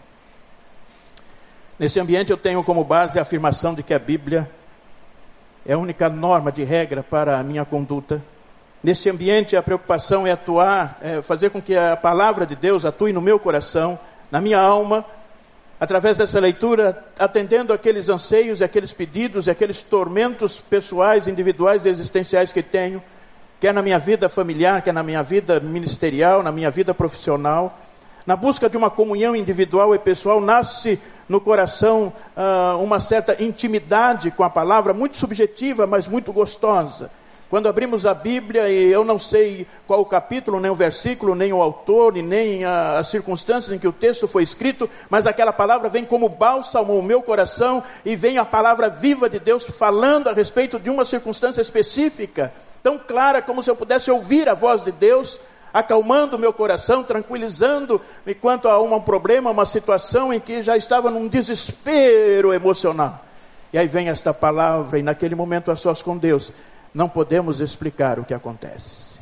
Nesse 1.77 1.99
ambiente 1.99 2.31
eu 2.31 2.37
tenho 2.37 2.63
como 2.63 2.83
base 2.83 3.19
a 3.19 3.21
afirmação 3.21 3.73
de 3.73 3.83
que 3.83 3.93
a 3.93 3.99
Bíblia 3.99 4.49
é 5.65 5.73
a 5.73 5.77
única 5.77 6.09
norma 6.09 6.51
de 6.51 6.63
regra 6.63 7.01
para 7.01 7.39
a 7.39 7.43
minha 7.43 7.63
conduta. 7.63 8.21
Nesse 8.83 9.09
ambiente 9.09 9.55
a 9.55 9.63
preocupação 9.63 10.25
é 10.25 10.31
atuar, 10.31 10.97
é 11.01 11.21
fazer 11.21 11.49
com 11.49 11.61
que 11.61 11.75
a 11.75 11.95
palavra 11.95 12.45
de 12.45 12.55
Deus 12.55 12.85
atue 12.85 13.13
no 13.13 13.21
meu 13.21 13.39
coração, 13.39 13.99
na 14.31 14.41
minha 14.41 14.59
alma 14.59 15.05
através 15.79 16.17
dessa 16.17 16.39
leitura, 16.39 17.05
atendendo 17.17 17.71
aqueles 17.71 18.09
anseios, 18.09 18.61
aqueles 18.61 18.91
pedidos, 18.91 19.47
aqueles 19.47 19.81
tormentos 19.81 20.59
pessoais, 20.59 21.27
individuais 21.27 21.85
e 21.85 21.89
existenciais 21.89 22.51
que 22.51 22.61
tenho, 22.61 23.01
quer 23.59 23.73
na 23.73 23.81
minha 23.81 23.99
vida 23.99 24.29
familiar, 24.29 24.81
quer 24.81 24.93
na 24.93 25.03
minha 25.03 25.21
vida 25.21 25.59
ministerial, 25.59 26.41
na 26.41 26.51
minha 26.51 26.71
vida 26.71 26.93
profissional. 26.93 27.77
Na 28.25 28.35
busca 28.35 28.69
de 28.69 28.77
uma 28.77 28.89
comunhão 28.89 29.35
individual 29.35 29.93
e 29.95 29.99
pessoal, 29.99 30.39
nasce 30.39 30.99
no 31.27 31.41
coração 31.41 32.13
uh, 32.37 32.81
uma 32.81 32.99
certa 32.99 33.41
intimidade 33.43 34.31
com 34.31 34.43
a 34.43 34.49
palavra, 34.49 34.93
muito 34.93 35.17
subjetiva, 35.17 35.87
mas 35.87 36.07
muito 36.07 36.31
gostosa. 36.31 37.11
Quando 37.49 37.67
abrimos 37.67 38.05
a 38.05 38.13
Bíblia, 38.13 38.69
e 38.69 38.91
eu 38.91 39.03
não 39.03 39.17
sei 39.17 39.65
qual 39.87 40.01
o 40.01 40.05
capítulo, 40.05 40.59
nem 40.59 40.69
o 40.69 40.75
versículo, 40.75 41.33
nem 41.33 41.51
o 41.51 41.59
autor, 41.59 42.15
e 42.15 42.21
nem 42.21 42.63
as 42.63 43.07
circunstâncias 43.07 43.75
em 43.75 43.79
que 43.79 43.87
o 43.87 43.91
texto 43.91 44.27
foi 44.27 44.43
escrito, 44.43 44.87
mas 45.09 45.25
aquela 45.25 45.51
palavra 45.51 45.89
vem 45.89 46.05
como 46.05 46.29
bálsamo 46.29 46.93
ao 46.93 47.01
meu 47.01 47.23
coração, 47.23 47.83
e 48.05 48.15
vem 48.15 48.37
a 48.37 48.45
palavra 48.45 48.87
viva 48.87 49.27
de 49.27 49.39
Deus 49.39 49.63
falando 49.63 50.29
a 50.29 50.33
respeito 50.33 50.79
de 50.79 50.91
uma 50.91 51.03
circunstância 51.03 51.61
específica, 51.61 52.53
tão 52.81 52.97
clara 52.97 53.41
como 53.41 53.63
se 53.63 53.69
eu 53.69 53.75
pudesse 53.75 54.09
ouvir 54.09 54.47
a 54.49 54.53
voz 54.53 54.83
de 54.83 54.91
Deus, 54.91 55.39
acalmando 55.73 56.39
meu 56.39 56.51
coração, 56.51 57.03
tranquilizando-me 57.03 58.33
quanto 58.33 58.67
a 58.67 58.81
um 58.81 58.99
problema, 59.01 59.51
uma 59.51 59.65
situação 59.65 60.33
em 60.33 60.39
que 60.39 60.61
já 60.61 60.75
estava 60.75 61.09
num 61.09 61.27
desespero 61.27 62.53
emocional. 62.53 63.23
E 63.71 63.77
aí 63.77 63.87
vem 63.87 64.09
esta 64.09 64.33
palavra, 64.33 64.97
e 64.97 65.03
naquele 65.03 65.35
momento 65.35 65.71
a 65.71 65.75
sós 65.75 66.01
com 66.01 66.17
Deus, 66.17 66.51
não 66.93 67.07
podemos 67.07 67.59
explicar 67.59 68.19
o 68.19 68.25
que 68.25 68.33
acontece. 68.33 69.19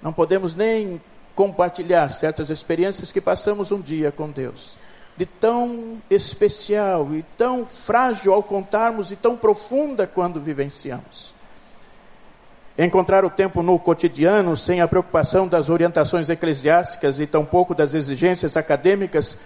Não 0.00 0.12
podemos 0.12 0.54
nem 0.54 1.00
compartilhar 1.34 2.08
certas 2.08 2.50
experiências 2.50 3.10
que 3.10 3.20
passamos 3.20 3.72
um 3.72 3.80
dia 3.80 4.12
com 4.12 4.30
Deus. 4.30 4.76
De 5.16 5.26
tão 5.26 6.00
especial 6.08 7.08
e 7.12 7.24
tão 7.36 7.66
frágil 7.66 8.32
ao 8.32 8.42
contarmos 8.42 9.10
e 9.10 9.16
tão 9.16 9.36
profunda 9.36 10.06
quando 10.06 10.40
vivenciamos. 10.40 11.34
Encontrar 12.80 13.24
o 13.24 13.30
tempo 13.30 13.60
no 13.60 13.76
cotidiano, 13.76 14.56
sem 14.56 14.80
a 14.80 14.86
preocupação 14.86 15.48
das 15.48 15.68
orientações 15.68 16.28
eclesiásticas 16.28 17.18
e 17.18 17.26
tampouco 17.26 17.74
das 17.74 17.92
exigências 17.92 18.56
acadêmicas, 18.56 19.36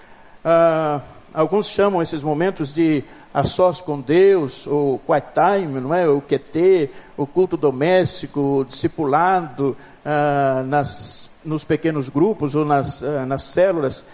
ah, 0.44 1.00
alguns 1.32 1.68
chamam 1.68 2.02
esses 2.02 2.22
momentos 2.22 2.74
de 2.74 3.02
a 3.32 3.44
sós 3.44 3.80
com 3.80 3.98
Deus, 3.98 4.66
o 4.66 5.00
quiet 5.06 5.24
time, 5.32 5.80
não 5.80 5.94
é? 5.94 6.06
o 6.06 6.20
QT, 6.20 6.90
o 7.16 7.26
culto 7.26 7.56
doméstico, 7.56 8.38
o 8.38 8.64
discipulado 8.66 9.74
ah, 10.04 10.62
nas, 10.66 11.30
nos 11.42 11.64
pequenos 11.64 12.10
grupos 12.10 12.54
ou 12.54 12.66
nas, 12.66 13.02
ah, 13.02 13.24
nas 13.24 13.44
células. 13.44 14.04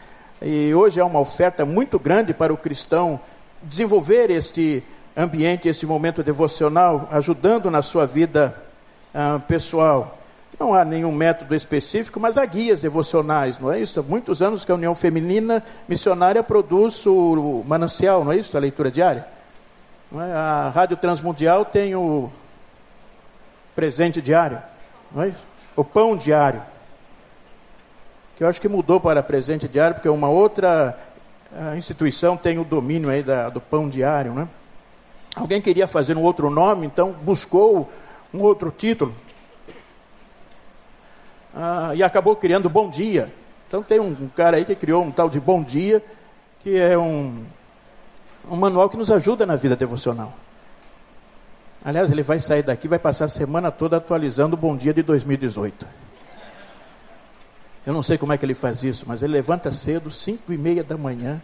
E 0.40 0.72
hoje 0.72 1.00
é 1.00 1.04
uma 1.04 1.18
oferta 1.18 1.64
muito 1.64 1.98
grande 1.98 2.32
para 2.32 2.54
o 2.54 2.56
cristão 2.56 3.18
desenvolver 3.64 4.30
este 4.30 4.80
ambiente, 5.16 5.68
este 5.68 5.84
momento 5.84 6.22
devocional, 6.22 7.08
ajudando 7.10 7.68
na 7.68 7.82
sua 7.82 8.06
vida 8.06 8.67
ah, 9.20 9.40
pessoal. 9.48 10.16
Não 10.60 10.72
há 10.72 10.84
nenhum 10.84 11.10
método 11.10 11.52
específico, 11.52 12.20
mas 12.20 12.38
há 12.38 12.46
guias 12.46 12.82
devocionais, 12.82 13.58
não 13.58 13.72
é 13.72 13.80
isso? 13.80 13.98
Há 13.98 14.02
muitos 14.04 14.40
anos 14.40 14.64
que 14.64 14.70
a 14.70 14.76
União 14.76 14.94
Feminina 14.94 15.60
Missionária 15.88 16.40
produz 16.40 17.04
o 17.04 17.64
manancial, 17.66 18.24
não 18.24 18.30
é 18.30 18.36
isso? 18.36 18.56
A 18.56 18.60
leitura 18.60 18.92
diária. 18.92 19.26
É? 20.14 20.32
A 20.32 20.72
Rádio 20.72 20.96
Transmundial 20.96 21.64
tem 21.64 21.96
o 21.96 22.30
presente 23.74 24.22
diário, 24.22 24.62
não 25.10 25.24
é 25.24 25.28
isso? 25.30 25.44
O 25.74 25.82
pão 25.82 26.16
diário. 26.16 26.62
Que 28.36 28.44
eu 28.44 28.48
acho 28.48 28.60
que 28.60 28.68
mudou 28.68 29.00
para 29.00 29.20
presente 29.20 29.66
diário, 29.66 29.96
porque 29.96 30.08
uma 30.08 30.28
outra 30.28 30.96
instituição 31.76 32.36
tem 32.36 32.56
o 32.60 32.64
domínio 32.64 33.10
aí 33.10 33.24
da, 33.24 33.48
do 33.48 33.60
pão 33.60 33.88
diário, 33.88 34.32
né? 34.32 34.46
Alguém 35.34 35.60
queria 35.60 35.88
fazer 35.88 36.16
um 36.16 36.22
outro 36.22 36.48
nome, 36.50 36.86
então 36.86 37.12
buscou 37.12 37.90
um 38.32 38.42
outro 38.42 38.70
título 38.70 39.14
ah, 41.54 41.92
e 41.94 42.02
acabou 42.02 42.36
criando 42.36 42.68
Bom 42.68 42.90
Dia. 42.90 43.32
Então 43.66 43.82
tem 43.82 43.98
um, 44.00 44.28
cara 44.28 44.56
aí 44.56 44.64
que 44.64 44.74
criou 44.74 45.02
um 45.02 45.10
tal 45.10 45.28
de 45.28 45.40
Bom 45.40 45.62
Dia, 45.62 46.02
que 46.60 46.78
é 46.78 46.96
um, 46.96 47.44
um 48.50 48.56
manual 48.56 48.88
que 48.88 48.96
nos 48.96 49.10
ajuda 49.10 49.44
na 49.44 49.56
vida 49.56 49.76
devocional. 49.76 50.32
Aliás, 51.84 52.10
ele 52.10 52.22
vai 52.22 52.40
sair 52.40 52.62
daqui, 52.62 52.88
vai 52.88 52.98
passar 52.98 53.26
a 53.26 53.28
semana 53.28 53.70
toda 53.70 53.96
atualizando 53.96 54.54
o 54.54 54.58
Bom 54.58 54.76
Dia 54.76 54.92
de 54.92 55.02
2018. 55.02 55.86
Eu 57.86 57.92
não 57.92 58.02
sei 58.02 58.18
como 58.18 58.32
é 58.32 58.38
que 58.38 58.44
ele 58.44 58.54
faz 58.54 58.82
isso, 58.82 59.04
mas 59.06 59.22
ele 59.22 59.32
levanta 59.32 59.72
cedo, 59.72 60.10
cinco 60.10 60.52
e 60.52 60.58
meia 60.58 60.84
da 60.84 60.96
manhã. 60.96 61.40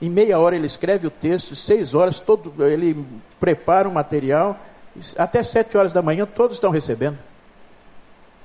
Em 0.00 0.08
meia 0.08 0.38
hora 0.38 0.54
ele 0.54 0.66
escreve 0.66 1.06
o 1.06 1.10
texto, 1.10 1.56
seis 1.56 1.94
horas 1.94 2.20
todo, 2.20 2.52
ele 2.64 3.06
prepara 3.40 3.88
o 3.88 3.92
material, 3.92 4.58
até 5.16 5.42
sete 5.42 5.76
horas 5.76 5.92
da 5.92 6.02
manhã 6.02 6.26
todos 6.26 6.56
estão 6.56 6.70
recebendo. 6.70 7.18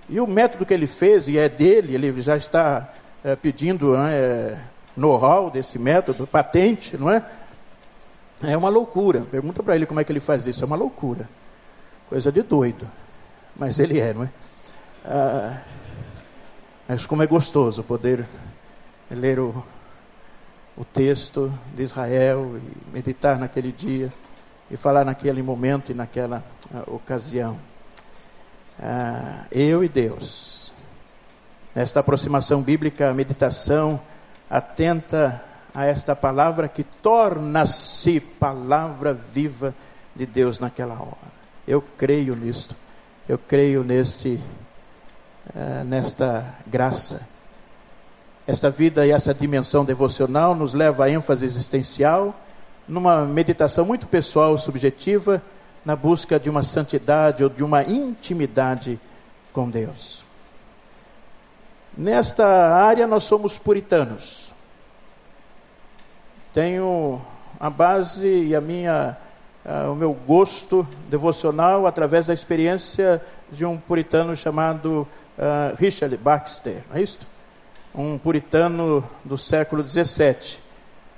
E 0.10 0.20
o 0.20 0.26
método 0.26 0.66
que 0.66 0.74
ele 0.74 0.88
fez, 0.88 1.28
e 1.28 1.38
é 1.38 1.48
dele, 1.48 1.94
ele 1.94 2.22
já 2.22 2.36
está 2.36 2.90
é, 3.24 3.36
pedindo 3.36 3.96
é, 3.96 4.58
know-how 4.98 5.52
desse 5.52 5.78
método, 5.78 6.26
patente, 6.26 6.98
não 6.98 7.10
é? 7.10 7.24
É 8.42 8.58
uma 8.58 8.70
loucura. 8.70 9.22
Pergunta 9.22 9.62
para 9.62 9.76
ele 9.76 9.86
como 9.86 10.00
é 10.00 10.04
que 10.04 10.12
ele 10.12 10.20
faz 10.20 10.48
isso. 10.48 10.64
É 10.64 10.66
uma 10.66 10.76
loucura. 10.76 11.30
Coisa 12.08 12.32
de 12.32 12.42
doido. 12.42 12.90
Mas 13.56 13.78
ele 13.78 14.00
é, 14.00 14.14
não 14.14 14.24
é? 14.24 14.30
Ah, 15.06 15.62
mas 16.88 17.06
como 17.06 17.22
é 17.22 17.28
gostoso 17.28 17.84
poder 17.84 18.26
ler 19.12 19.40
o, 19.40 19.64
o 20.76 20.86
texto 20.86 21.54
de 21.76 21.84
Israel 21.84 22.58
e 22.58 22.94
meditar 22.96 23.38
naquele 23.38 23.72
dia 23.72 24.12
e 24.70 24.78
falar 24.78 25.06
naquele 25.06 25.42
momento 25.42 25.92
e 25.92 25.96
naquela 25.96 26.44
ah, 26.74 26.84
ocasião 26.88 27.58
ah, 28.80 29.46
eu 29.52 29.84
e 29.84 29.90
Deus. 29.90 30.72
Nesta 31.76 32.00
aproximação 32.00 32.62
bíblica, 32.62 33.10
a 33.10 33.14
meditação 33.14 34.00
atenta 34.50 35.44
a 35.74 35.86
esta 35.86 36.16
palavra 36.16 36.68
que 36.68 36.84
torna-se 36.84 38.20
palavra 38.20 39.14
viva 39.14 39.74
de 40.16 40.26
Deus 40.26 40.60
naquela 40.60 40.96
hora. 40.96 41.40
Eu 41.68 41.82
creio 41.82 42.36
nisto. 42.36 42.76
Eu 43.28 43.38
creio 43.38 43.84
neste 43.84 44.42
uh, 45.56 45.84
nesta 45.86 46.56
graça. 46.66 47.28
Esta 48.48 48.70
vida 48.70 49.06
e 49.06 49.12
essa 49.12 49.34
dimensão 49.34 49.86
devocional 49.86 50.56
nos 50.56 50.74
leva 50.74 51.06
à 51.06 51.10
ênfase 51.10 51.46
existencial, 51.46 52.36
numa 52.90 53.24
meditação 53.24 53.86
muito 53.86 54.08
pessoal, 54.08 54.58
subjetiva, 54.58 55.42
na 55.86 55.96
busca 55.96 56.40
de 56.40 56.50
uma 56.50 56.64
santidade 56.64 57.44
ou 57.44 57.50
de 57.50 57.64
uma 57.64 57.84
intimidade 57.84 59.00
com 59.54 59.70
Deus. 59.70 60.26
Nesta 61.96 62.46
área 62.46 63.08
nós 63.08 63.24
somos 63.24 63.58
puritanos. 63.58 64.52
Tenho 66.54 67.22
a 67.60 67.70
base 67.70 68.28
e 68.28 68.56
a 68.56 68.62
minha 68.62 69.18
o 69.92 69.94
meu 69.94 70.14
gosto 70.14 70.88
devocional 71.10 71.86
através 71.86 72.26
da 72.28 72.34
experiência 72.34 73.22
de 73.52 73.66
um 73.66 73.78
puritano 73.78 74.36
chamado 74.36 75.08
uh, 75.38 75.76
Richard 75.78 76.16
Baxter, 76.18 76.82
não 76.90 76.98
é 76.98 77.02
isso? 77.02 77.20
Um 77.94 78.18
puritano 78.18 79.04
do 79.24 79.38
século 79.38 79.84
17. 79.84 80.60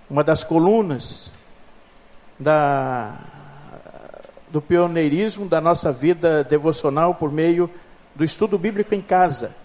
Uma 0.09 0.23
das 0.23 0.43
colunas 0.43 1.31
da 2.41 3.17
do 4.51 4.61
pioneirismo 4.61 5.47
da 5.47 5.61
nossa 5.61 5.93
vida 5.93 6.43
devocional 6.43 7.15
por 7.15 7.31
meio 7.31 7.69
do 8.13 8.23
estudo 8.23 8.57
bíblico 8.57 8.93
em 8.93 9.01
casa. 9.01 9.55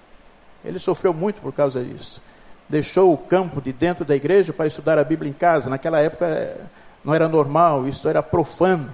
Ele 0.65 0.79
sofreu 0.79 1.13
muito 1.13 1.41
por 1.41 1.53
causa 1.53 1.83
disso. 1.83 2.23
Deixou 2.69 3.13
o 3.13 3.19
campo 3.19 3.61
de 3.61 3.73
dentro 3.73 4.05
da 4.05 4.15
igreja 4.15 4.53
para 4.53 4.69
estudar 4.69 4.97
a 4.97 5.03
Bíblia 5.03 5.29
em 5.29 5.33
casa. 5.33 5.69
Naquela 5.69 6.01
época 6.01 6.27
eh, 6.27 6.57
não 7.05 7.13
era 7.13 7.27
normal, 7.27 7.89
isso 7.89 8.09
era 8.09 8.23
profano. 8.23 8.91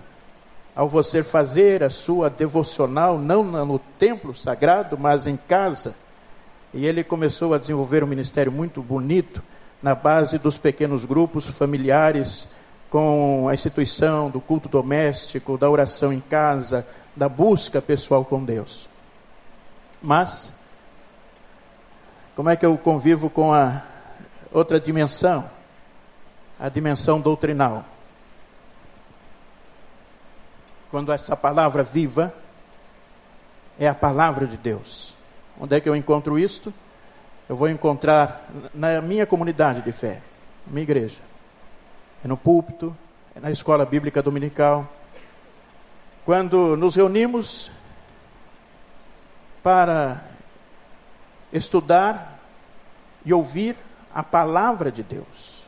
Ao 0.74 0.88
você 0.88 1.22
fazer 1.22 1.82
a 1.82 1.90
sua 1.90 2.30
devocional, 2.30 3.18
não 3.18 3.44
no 3.44 3.78
templo 3.78 4.34
sagrado, 4.34 4.96
mas 4.98 5.26
em 5.26 5.36
casa. 5.36 5.94
E 6.72 6.86
ele 6.86 7.04
começou 7.04 7.52
a 7.52 7.58
desenvolver 7.58 8.02
um 8.02 8.06
ministério 8.06 8.50
muito 8.50 8.80
bonito 8.80 9.42
na 9.82 9.94
base 9.94 10.38
dos 10.38 10.56
pequenos 10.56 11.04
grupos 11.04 11.44
familiares 11.46 12.48
com 12.92 13.48
a 13.48 13.54
instituição 13.54 14.28
do 14.28 14.38
culto 14.38 14.68
doméstico, 14.68 15.56
da 15.56 15.70
oração 15.70 16.12
em 16.12 16.20
casa, 16.20 16.86
da 17.16 17.26
busca 17.26 17.80
pessoal 17.80 18.22
com 18.22 18.44
Deus. 18.44 18.86
Mas, 20.02 20.52
como 22.36 22.50
é 22.50 22.56
que 22.56 22.66
eu 22.66 22.76
convivo 22.76 23.30
com 23.30 23.54
a 23.54 23.82
outra 24.52 24.78
dimensão? 24.78 25.48
A 26.60 26.68
dimensão 26.68 27.18
doutrinal. 27.18 27.82
Quando 30.90 31.14
essa 31.14 31.34
palavra 31.34 31.82
viva 31.82 32.34
é 33.78 33.88
a 33.88 33.94
palavra 33.94 34.46
de 34.46 34.58
Deus. 34.58 35.14
Onde 35.58 35.74
é 35.74 35.80
que 35.80 35.88
eu 35.88 35.96
encontro 35.96 36.38
isto? 36.38 36.74
Eu 37.48 37.56
vou 37.56 37.70
encontrar 37.70 38.46
na 38.74 39.00
minha 39.00 39.24
comunidade 39.24 39.80
de 39.80 39.92
fé, 39.92 40.20
minha 40.66 40.82
igreja 40.82 41.31
é 42.24 42.28
no 42.28 42.36
púlpito, 42.36 42.96
é 43.34 43.40
na 43.40 43.50
escola 43.50 43.84
bíblica 43.84 44.22
dominical. 44.22 44.88
Quando 46.24 46.76
nos 46.76 46.94
reunimos 46.94 47.72
para 49.62 50.22
estudar 51.52 52.38
e 53.24 53.32
ouvir 53.32 53.76
a 54.14 54.22
palavra 54.22 54.90
de 54.90 55.02
Deus. 55.02 55.62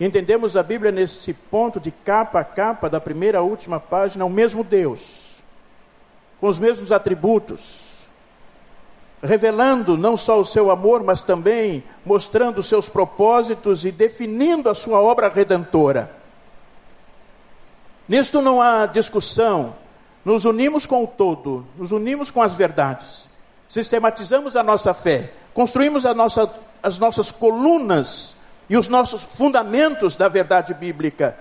Entendemos 0.00 0.56
a 0.56 0.62
Bíblia 0.62 0.90
nesse 0.90 1.32
ponto 1.32 1.78
de 1.78 1.90
capa 1.90 2.40
a 2.40 2.44
capa, 2.44 2.90
da 2.90 3.00
primeira 3.00 3.38
à 3.38 3.42
última 3.42 3.78
página, 3.78 4.24
o 4.24 4.30
mesmo 4.30 4.64
Deus, 4.64 5.36
com 6.40 6.48
os 6.48 6.58
mesmos 6.58 6.90
atributos, 6.90 7.91
revelando 9.22 9.96
não 9.96 10.16
só 10.16 10.40
o 10.40 10.44
seu 10.44 10.70
amor, 10.70 11.04
mas 11.04 11.22
também 11.22 11.84
mostrando 12.04 12.58
os 12.58 12.66
seus 12.66 12.88
propósitos 12.88 13.84
e 13.84 13.92
definindo 13.92 14.68
a 14.68 14.74
sua 14.74 15.00
obra 15.00 15.28
redentora. 15.28 16.10
Nisto 18.08 18.42
não 18.42 18.60
há 18.60 18.84
discussão, 18.86 19.76
nos 20.24 20.44
unimos 20.44 20.86
com 20.86 21.04
o 21.04 21.06
todo, 21.06 21.64
nos 21.76 21.92
unimos 21.92 22.30
com 22.30 22.42
as 22.42 22.54
verdades, 22.54 23.28
sistematizamos 23.68 24.56
a 24.56 24.62
nossa 24.62 24.92
fé, 24.92 25.32
construímos 25.54 26.02
nossa, 26.04 26.52
as 26.82 26.98
nossas 26.98 27.30
colunas 27.30 28.36
e 28.68 28.76
os 28.76 28.88
nossos 28.88 29.22
fundamentos 29.22 30.16
da 30.16 30.28
verdade 30.28 30.74
bíblica. 30.74 31.38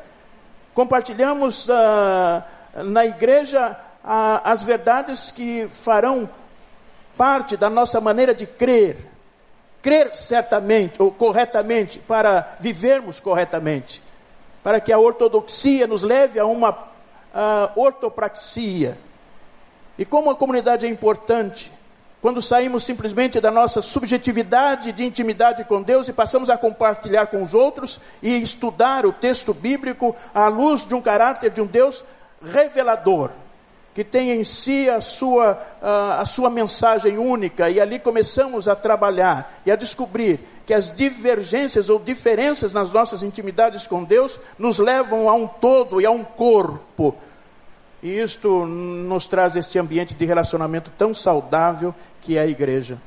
Compartilhamos 0.73 1.67
uh, 1.67 2.83
na 2.83 3.05
igreja 3.05 3.77
uh, 4.03 4.41
as 4.43 4.61
verdades 4.61 5.31
que 5.31 5.67
farão 5.67 6.29
parte 7.17 7.57
da 7.57 7.69
nossa 7.69 7.99
maneira 8.01 8.33
de 8.33 8.45
crer. 8.45 8.97
Crer 9.81 10.15
certamente 10.15 11.01
ou 11.01 11.11
corretamente 11.11 11.99
para 11.99 12.55
vivermos 12.59 13.19
corretamente. 13.19 14.01
Para 14.63 14.79
que 14.79 14.93
a 14.93 14.99
ortodoxia 14.99 15.87
nos 15.87 16.03
leve 16.03 16.39
a 16.39 16.45
uma 16.45 16.71
uh, 16.71 17.79
ortopraxia. 17.79 18.97
E 19.97 20.05
como 20.05 20.29
a 20.29 20.35
comunidade 20.35 20.85
é 20.85 20.89
importante, 20.89 21.71
quando 22.21 22.41
saímos 22.41 22.83
simplesmente 22.83 23.41
da 23.41 23.49
nossa 23.49 23.81
subjetividade 23.81 24.91
de 24.91 25.03
intimidade 25.03 25.63
com 25.63 25.81
Deus 25.81 26.07
e 26.07 26.13
passamos 26.13 26.49
a 26.51 26.57
compartilhar 26.57 27.27
com 27.27 27.41
os 27.41 27.55
outros 27.55 27.99
e 28.21 28.41
estudar 28.41 29.05
o 29.07 29.11
texto 29.11 29.53
bíblico 29.53 30.15
à 30.33 30.47
luz 30.47 30.85
de 30.85 30.93
um 30.93 31.01
caráter 31.01 31.49
de 31.49 31.61
um 31.61 31.65
Deus 31.65 32.03
revelador, 32.43 33.31
que 33.93 34.03
tem 34.03 34.31
em 34.31 34.43
si 34.43 34.89
a 34.89 35.01
sua, 35.01 35.61
a, 35.81 36.21
a 36.21 36.25
sua 36.25 36.49
mensagem 36.49 37.17
única, 37.17 37.69
e 37.69 37.79
ali 37.79 37.99
começamos 37.99 38.67
a 38.67 38.75
trabalhar 38.75 39.61
e 39.65 39.71
a 39.71 39.75
descobrir 39.75 40.39
que 40.65 40.73
as 40.73 40.95
divergências 40.95 41.89
ou 41.89 41.99
diferenças 41.99 42.73
nas 42.73 42.91
nossas 42.91 43.23
intimidades 43.23 43.85
com 43.85 44.03
Deus 44.03 44.39
nos 44.57 44.79
levam 44.79 45.29
a 45.29 45.33
um 45.33 45.47
todo 45.47 45.99
e 45.99 46.05
a 46.05 46.11
um 46.11 46.23
corpo 46.23 47.15
e 48.03 48.19
isto 48.19 48.65
nos 48.65 49.27
traz 49.27 49.55
este 49.55 49.77
ambiente 49.77 50.15
de 50.15 50.25
relacionamento 50.25 50.91
tão 50.97 51.13
saudável 51.13 51.93
que 52.21 52.37
é 52.37 52.41
a 52.41 52.47
igreja. 52.47 52.97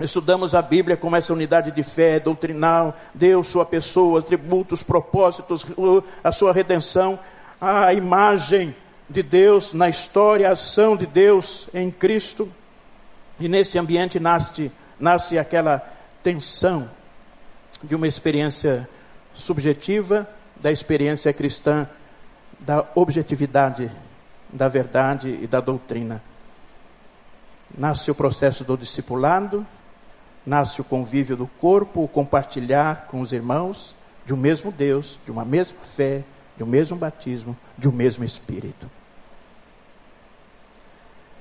Estudamos 0.00 0.54
a 0.54 0.62
Bíblia 0.62 0.96
como 0.96 1.16
essa 1.16 1.32
unidade 1.32 1.70
de 1.70 1.82
fé 1.82 2.20
doutrinal, 2.20 2.94
Deus, 3.14 3.48
sua 3.48 3.64
pessoa, 3.64 4.20
atributos, 4.20 4.82
propósitos, 4.82 5.66
a 6.22 6.30
sua 6.30 6.52
redenção, 6.52 7.18
a 7.60 7.92
imagem 7.94 8.74
de 9.08 9.22
Deus 9.22 9.72
na 9.72 9.88
história, 9.88 10.48
a 10.48 10.52
ação 10.52 10.96
de 10.96 11.06
Deus 11.06 11.68
em 11.72 11.90
Cristo. 11.90 12.52
E 13.38 13.48
nesse 13.48 13.78
ambiente 13.78 14.18
nasce, 14.18 14.72
nasce 14.98 15.38
aquela 15.38 15.78
tensão 16.22 16.88
de 17.82 17.94
uma 17.94 18.08
experiência 18.08 18.88
subjetiva, 19.34 20.28
da 20.56 20.72
experiência 20.72 21.32
cristã 21.32 21.86
da 22.58 22.86
objetividade 22.94 23.90
da 24.52 24.68
verdade 24.68 25.38
e 25.42 25.46
da 25.46 25.60
doutrina. 25.60 26.22
Nasce 27.76 28.10
o 28.10 28.14
processo 28.14 28.64
do 28.64 28.76
discipulado, 28.76 29.66
nasce 30.44 30.80
o 30.80 30.84
convívio 30.84 31.36
do 31.36 31.46
corpo, 31.46 32.04
o 32.04 32.08
compartilhar 32.08 33.06
com 33.08 33.20
os 33.20 33.32
irmãos 33.32 33.94
de 34.24 34.32
um 34.32 34.36
mesmo 34.36 34.72
Deus, 34.72 35.18
de 35.24 35.30
uma 35.30 35.44
mesma 35.44 35.78
fé, 35.80 36.24
de 36.56 36.64
um 36.64 36.66
mesmo 36.66 36.96
batismo, 36.96 37.56
de 37.76 37.88
um 37.88 37.92
mesmo 37.92 38.24
Espírito. 38.24 38.90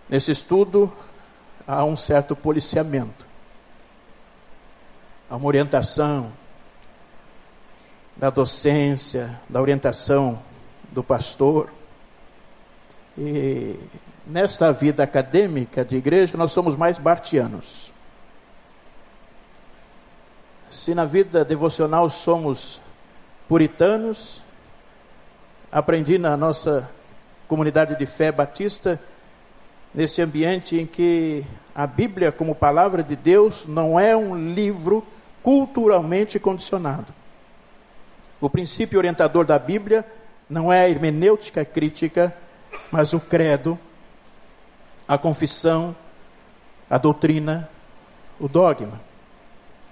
Nesse 0.07 0.31
estudo, 0.31 0.93
há 1.67 1.83
um 1.83 1.97
certo 1.97 2.35
policiamento, 2.35 3.25
há 5.27 5.35
uma 5.35 5.47
orientação 5.47 6.31
da 8.15 8.29
docência, 8.29 9.39
da 9.49 9.59
orientação 9.59 10.39
do 10.91 11.03
pastor. 11.03 11.73
E 13.17 13.79
nesta 14.27 14.71
vida 14.71 15.01
acadêmica 15.01 15.83
de 15.83 15.95
igreja, 15.97 16.37
nós 16.37 16.51
somos 16.51 16.75
mais 16.75 16.99
bartianos. 16.99 17.91
Se 20.69 20.93
na 20.93 21.05
vida 21.05 21.43
devocional 21.43 22.11
somos 22.11 22.79
puritanos, 23.47 24.41
aprendi 25.71 26.19
na 26.19 26.37
nossa 26.37 26.87
comunidade 27.47 27.97
de 27.97 28.05
fé 28.05 28.31
batista, 28.31 28.99
nesse 29.95 30.21
ambiente 30.21 30.77
em 30.77 30.85
que 30.85 31.45
a 31.73 31.87
Bíblia, 31.87 32.31
como 32.31 32.53
palavra 32.53 33.01
de 33.01 33.15
Deus, 33.15 33.65
não 33.65 33.97
é 33.99 34.15
um 34.15 34.53
livro 34.53 35.05
culturalmente 35.41 36.37
condicionado. 36.37 37.13
O 38.41 38.49
princípio 38.49 38.97
orientador 38.99 39.45
da 39.45 39.57
Bíblia 39.57 40.05
não 40.49 40.71
é 40.71 40.81
a 40.81 40.89
hermenêutica 40.89 41.63
crítica, 41.63 42.35
mas 42.91 43.13
o 43.13 43.19
credo, 43.19 43.79
a 45.07 45.17
confissão, 45.17 45.95
a 46.89 46.97
doutrina, 46.97 47.69
o 48.37 48.49
dogma. 48.49 49.01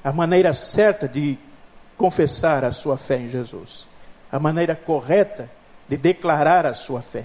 A 0.04 0.12
maneira 0.12 0.54
certa 0.54 1.08
de 1.08 1.38
confessar 1.98 2.66
a 2.66 2.74
sua 2.74 2.98
fé 2.98 3.18
em 3.20 3.30
Jesus. 3.30 3.88
A 4.30 4.38
maneira 4.38 4.76
correta 4.76 5.50
de 5.88 5.96
declarar 5.96 6.66
a 6.66 6.74
sua 6.74 7.02
fé. 7.02 7.24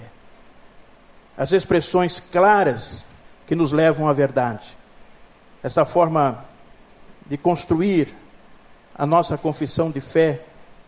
As 1.39 1.53
expressões 1.53 2.19
claras 2.19 3.05
que 3.47 3.55
nos 3.55 3.71
levam 3.71 4.09
à 4.09 4.13
verdade. 4.13 4.77
Essa 5.63 5.85
forma 5.85 6.45
de 7.25 7.37
construir 7.37 8.13
a 8.93 9.05
nossa 9.05 9.37
confissão 9.37 9.89
de 9.89 10.01
fé 10.01 10.41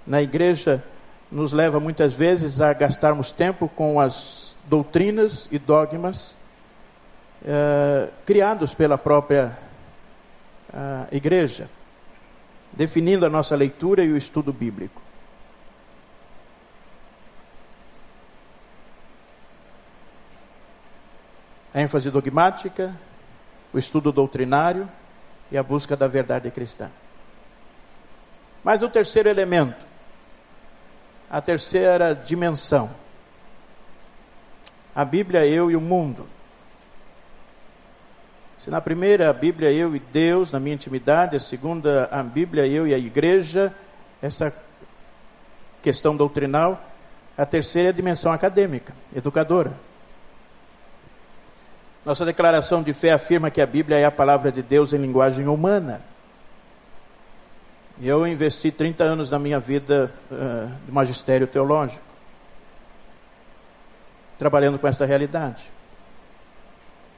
na 0.06 0.22
igreja 0.22 0.84
nos 1.32 1.54
leva 1.54 1.80
muitas 1.80 2.14
vezes 2.14 2.60
a 2.60 2.74
gastarmos 2.74 3.32
tempo 3.32 3.70
com 3.70 4.00
as 4.00 4.56
doutrinas 4.68 5.48
e 5.50 5.58
dogmas 5.58 6.36
eh, 7.46 8.10
criados 8.26 8.74
pela 8.74 8.98
própria 8.98 9.58
uh, 10.72 11.08
igreja, 11.16 11.70
definindo 12.72 13.26
a 13.26 13.30
nossa 13.30 13.56
leitura 13.56 14.04
e 14.04 14.12
o 14.12 14.18
estudo 14.18 14.54
bíblico. 14.54 15.02
A 21.74 21.82
ênfase 21.82 22.10
dogmática, 22.10 22.96
o 23.74 23.80
estudo 23.80 24.12
doutrinário 24.12 24.90
e 25.52 25.58
a 25.58 25.64
busca 25.64 25.96
da 25.96 26.08
verdade 26.08 26.52
cristã. 26.52 26.90
Mas 28.64 28.82
o 28.82 28.90
terceiro 28.90 29.30
elemento, 29.30 29.86
a 31.30 31.42
terceira 31.42 32.14
dimensão. 32.14 32.90
A 34.94 35.06
Bíblia, 35.06 35.46
eu 35.46 35.72
e 35.72 35.76
o 35.76 35.82
mundo. 35.82 36.28
Se 38.58 38.70
na 38.70 38.80
primeira 38.80 39.30
a 39.30 39.34
Bíblia 39.34 39.72
eu 39.72 39.96
e 39.96 40.00
Deus, 40.00 40.52
na 40.52 40.60
minha 40.60 40.76
intimidade, 40.76 41.36
a 41.36 41.40
segunda 41.40 42.08
a 42.12 42.22
Bíblia 42.22 42.68
eu 42.68 42.86
e 42.86 42.94
a 42.94 42.98
igreja, 42.98 43.74
essa 44.22 44.56
questão 45.82 46.16
doutrinal, 46.16 46.80
a 47.36 47.46
terceira 47.46 47.88
é 47.88 47.92
a 47.92 47.94
dimensão 47.94 48.32
acadêmica, 48.32 48.94
educadora. 49.16 49.74
Nossa 52.04 52.26
declaração 52.26 52.82
de 52.82 52.94
fé 52.94 53.12
afirma 53.12 53.52
que 53.52 53.62
a 53.62 53.66
Bíblia 53.68 54.00
é 54.00 54.06
a 54.06 54.12
palavra 54.12 54.52
de 54.52 54.64
Deus 54.64 54.92
em 54.92 54.98
linguagem 54.98 55.48
humana. 55.48 56.02
Eu 58.02 58.26
investi 58.26 58.72
30 58.72 59.04
anos 59.04 59.30
da 59.30 59.38
minha 59.38 59.60
vida 59.60 60.12
uh, 60.32 60.72
de 60.84 60.92
magistério 60.92 61.46
teológico, 61.46 62.02
trabalhando 64.40 64.80
com 64.80 64.88
esta 64.88 65.06
realidade. 65.06 65.72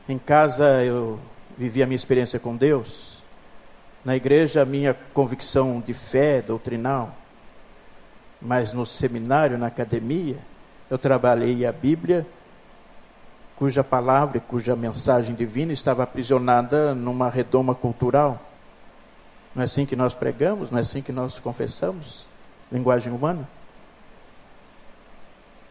Em 0.09 0.19
casa 0.19 0.83
eu 0.83 1.17
vivi 1.57 1.81
a 1.81 1.85
minha 1.85 1.95
experiência 1.95 2.37
com 2.37 2.53
Deus, 2.53 3.23
na 4.03 4.17
igreja 4.17 4.63
a 4.63 4.65
minha 4.65 4.93
convicção 5.13 5.79
de 5.79 5.93
fé 5.93 6.41
doutrinal, 6.41 7.15
mas 8.41 8.73
no 8.73 8.85
seminário, 8.85 9.57
na 9.57 9.67
academia, 9.67 10.39
eu 10.89 10.97
trabalhei 10.97 11.65
a 11.65 11.71
Bíblia, 11.71 12.27
cuja 13.55 13.83
palavra 13.83 14.37
e 14.37 14.41
cuja 14.41 14.75
mensagem 14.75 15.35
divina 15.35 15.71
estava 15.71 16.03
aprisionada 16.03 16.93
numa 16.93 17.29
redoma 17.29 17.73
cultural 17.73 18.39
não 19.55 19.61
é 19.61 19.65
assim 19.65 19.85
que 19.85 19.95
nós 19.95 20.13
pregamos? 20.13 20.71
Não 20.71 20.79
é 20.79 20.81
assim 20.81 21.01
que 21.01 21.11
nós 21.11 21.37
confessamos? 21.39 22.25
Linguagem 22.71 23.13
humana? 23.13 23.47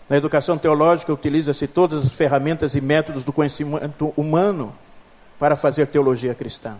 Na 0.09 0.17
educação 0.17 0.57
teológica, 0.57 1.13
utiliza-se 1.13 1.67
todas 1.67 2.05
as 2.05 2.13
ferramentas 2.13 2.75
e 2.75 2.81
métodos 2.81 3.25
do 3.25 3.33
conhecimento 3.33 4.13
humano 4.17 4.73
para 5.39 5.57
fazer 5.57 5.87
teologia 5.89 6.35
cristã. 6.35 6.77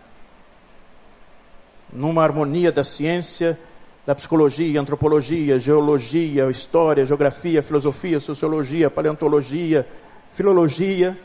Numa 1.93 2.23
harmonia 2.23 2.71
da 2.71 2.85
ciência, 2.85 3.59
da 4.07 4.15
psicologia, 4.15 4.81
antropologia, 4.81 5.59
geologia, 5.59 6.51
história, 6.51 7.07
geografia, 7.07 7.63
filosofia, 7.63 8.21
sociologia, 8.21 8.91
paleontologia, 8.91 9.87
filologia, 10.33 11.17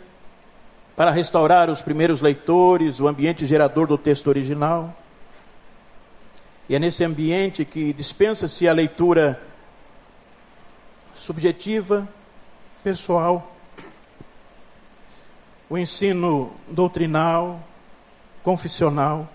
para 0.96 1.12
restaurar 1.12 1.70
os 1.70 1.82
primeiros 1.82 2.22
leitores, 2.22 3.00
o 3.00 3.08
ambiente 3.08 3.46
gerador 3.46 3.88
do 3.88 3.98
texto 3.98 4.28
original. 4.28 4.94
E 6.68 6.76
é 6.76 6.80
nesse 6.80 7.04
ambiente 7.04 7.64
que 7.64 7.94
dispensa-se 7.94 8.68
a 8.68 8.74
leitura 8.74 9.42
subjetiva, 11.14 12.08
pessoal, 12.84 13.56
o 15.70 15.78
ensino 15.78 16.54
doutrinal, 16.68 17.62
confissional, 18.44 19.30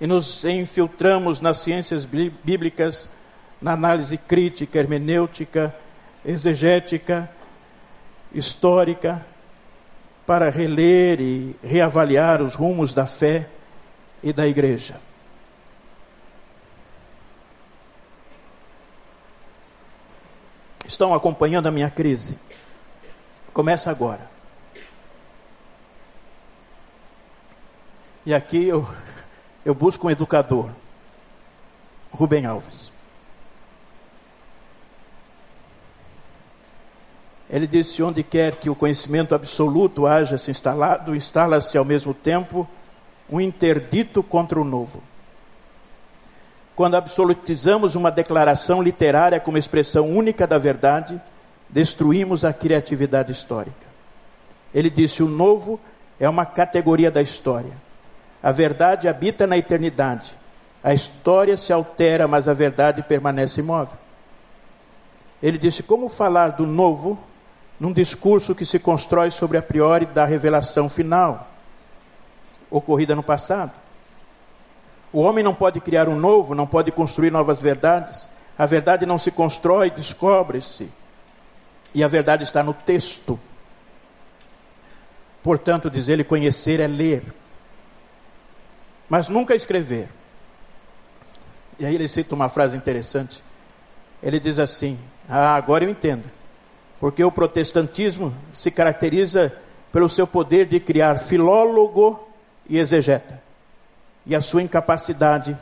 e 0.00 0.06
nos 0.06 0.44
infiltramos 0.44 1.40
nas 1.40 1.58
ciências 1.58 2.04
bíblicas, 2.04 3.08
na 3.60 3.72
análise 3.74 4.16
crítica, 4.18 4.78
hermenêutica, 4.78 5.74
exegética, 6.24 7.30
histórica, 8.34 9.24
para 10.26 10.50
reler 10.50 11.20
e 11.20 11.56
reavaliar 11.62 12.40
os 12.40 12.54
rumos 12.54 12.94
da 12.94 13.06
fé 13.06 13.48
e 14.22 14.32
da 14.32 14.46
igreja. 14.46 15.00
Estão 20.86 21.14
acompanhando 21.14 21.66
a 21.66 21.70
minha 21.70 21.90
crise? 21.90 22.38
Começa 23.52 23.90
agora. 23.90 24.30
E 28.24 28.32
aqui 28.32 28.68
eu, 28.68 28.88
eu 29.64 29.74
busco 29.74 30.06
um 30.06 30.10
educador, 30.10 30.70
Rubem 32.12 32.46
Alves. 32.46 32.91
Ele 37.52 37.66
disse: 37.66 38.02
onde 38.02 38.22
quer 38.22 38.56
que 38.56 38.70
o 38.70 38.74
conhecimento 38.74 39.34
absoluto 39.34 40.06
haja 40.06 40.38
se 40.38 40.50
instalado, 40.50 41.14
instala-se 41.14 41.76
ao 41.76 41.84
mesmo 41.84 42.14
tempo 42.14 42.66
um 43.30 43.38
interdito 43.38 44.22
contra 44.22 44.58
o 44.58 44.64
novo. 44.64 45.02
Quando 46.74 46.94
absolutizamos 46.94 47.94
uma 47.94 48.10
declaração 48.10 48.82
literária 48.82 49.38
como 49.38 49.58
expressão 49.58 50.08
única 50.08 50.46
da 50.46 50.56
verdade, 50.56 51.20
destruímos 51.68 52.42
a 52.42 52.54
criatividade 52.54 53.30
histórica. 53.30 53.86
Ele 54.74 54.88
disse: 54.88 55.22
o 55.22 55.28
novo 55.28 55.78
é 56.18 56.26
uma 56.26 56.46
categoria 56.46 57.10
da 57.10 57.20
história. 57.20 57.76
A 58.42 58.50
verdade 58.50 59.08
habita 59.08 59.46
na 59.46 59.58
eternidade. 59.58 60.32
A 60.82 60.94
história 60.94 61.56
se 61.58 61.70
altera, 61.70 62.26
mas 62.26 62.48
a 62.48 62.54
verdade 62.54 63.02
permanece 63.02 63.60
imóvel. 63.60 63.98
Ele 65.42 65.58
disse: 65.58 65.82
como 65.82 66.08
falar 66.08 66.52
do 66.52 66.66
novo 66.66 67.18
num 67.82 67.92
discurso 67.92 68.54
que 68.54 68.64
se 68.64 68.78
constrói 68.78 69.32
sobre 69.32 69.58
a 69.58 69.62
priori 69.62 70.06
da 70.06 70.24
revelação 70.24 70.88
final, 70.88 71.50
ocorrida 72.70 73.16
no 73.16 73.24
passado? 73.24 73.72
O 75.12 75.18
homem 75.18 75.42
não 75.42 75.52
pode 75.52 75.80
criar 75.80 76.08
um 76.08 76.14
novo, 76.14 76.54
não 76.54 76.64
pode 76.64 76.92
construir 76.92 77.32
novas 77.32 77.58
verdades. 77.58 78.28
A 78.56 78.66
verdade 78.66 79.04
não 79.04 79.18
se 79.18 79.32
constrói, 79.32 79.90
descobre-se. 79.90 80.92
E 81.92 82.04
a 82.04 82.06
verdade 82.06 82.44
está 82.44 82.62
no 82.62 82.72
texto. 82.72 83.36
Portanto, 85.42 85.90
diz 85.90 86.06
ele, 86.06 86.22
conhecer 86.22 86.78
é 86.78 86.86
ler, 86.86 87.24
mas 89.08 89.28
nunca 89.28 89.56
escrever. 89.56 90.08
E 91.80 91.84
aí 91.84 91.96
ele 91.96 92.06
cita 92.06 92.32
uma 92.32 92.48
frase 92.48 92.76
interessante. 92.76 93.42
Ele 94.22 94.38
diz 94.38 94.60
assim: 94.60 94.96
Ah, 95.28 95.56
agora 95.56 95.82
eu 95.82 95.90
entendo. 95.90 96.41
Porque 97.02 97.24
o 97.24 97.32
protestantismo 97.32 98.32
se 98.54 98.70
caracteriza 98.70 99.52
pelo 99.90 100.08
seu 100.08 100.24
poder 100.24 100.66
de 100.66 100.78
criar 100.78 101.18
filólogo 101.18 102.28
e 102.68 102.78
exegeta 102.78 103.42
e 104.24 104.36
a 104.36 104.40
sua 104.40 104.62
incapacidade 104.62 105.58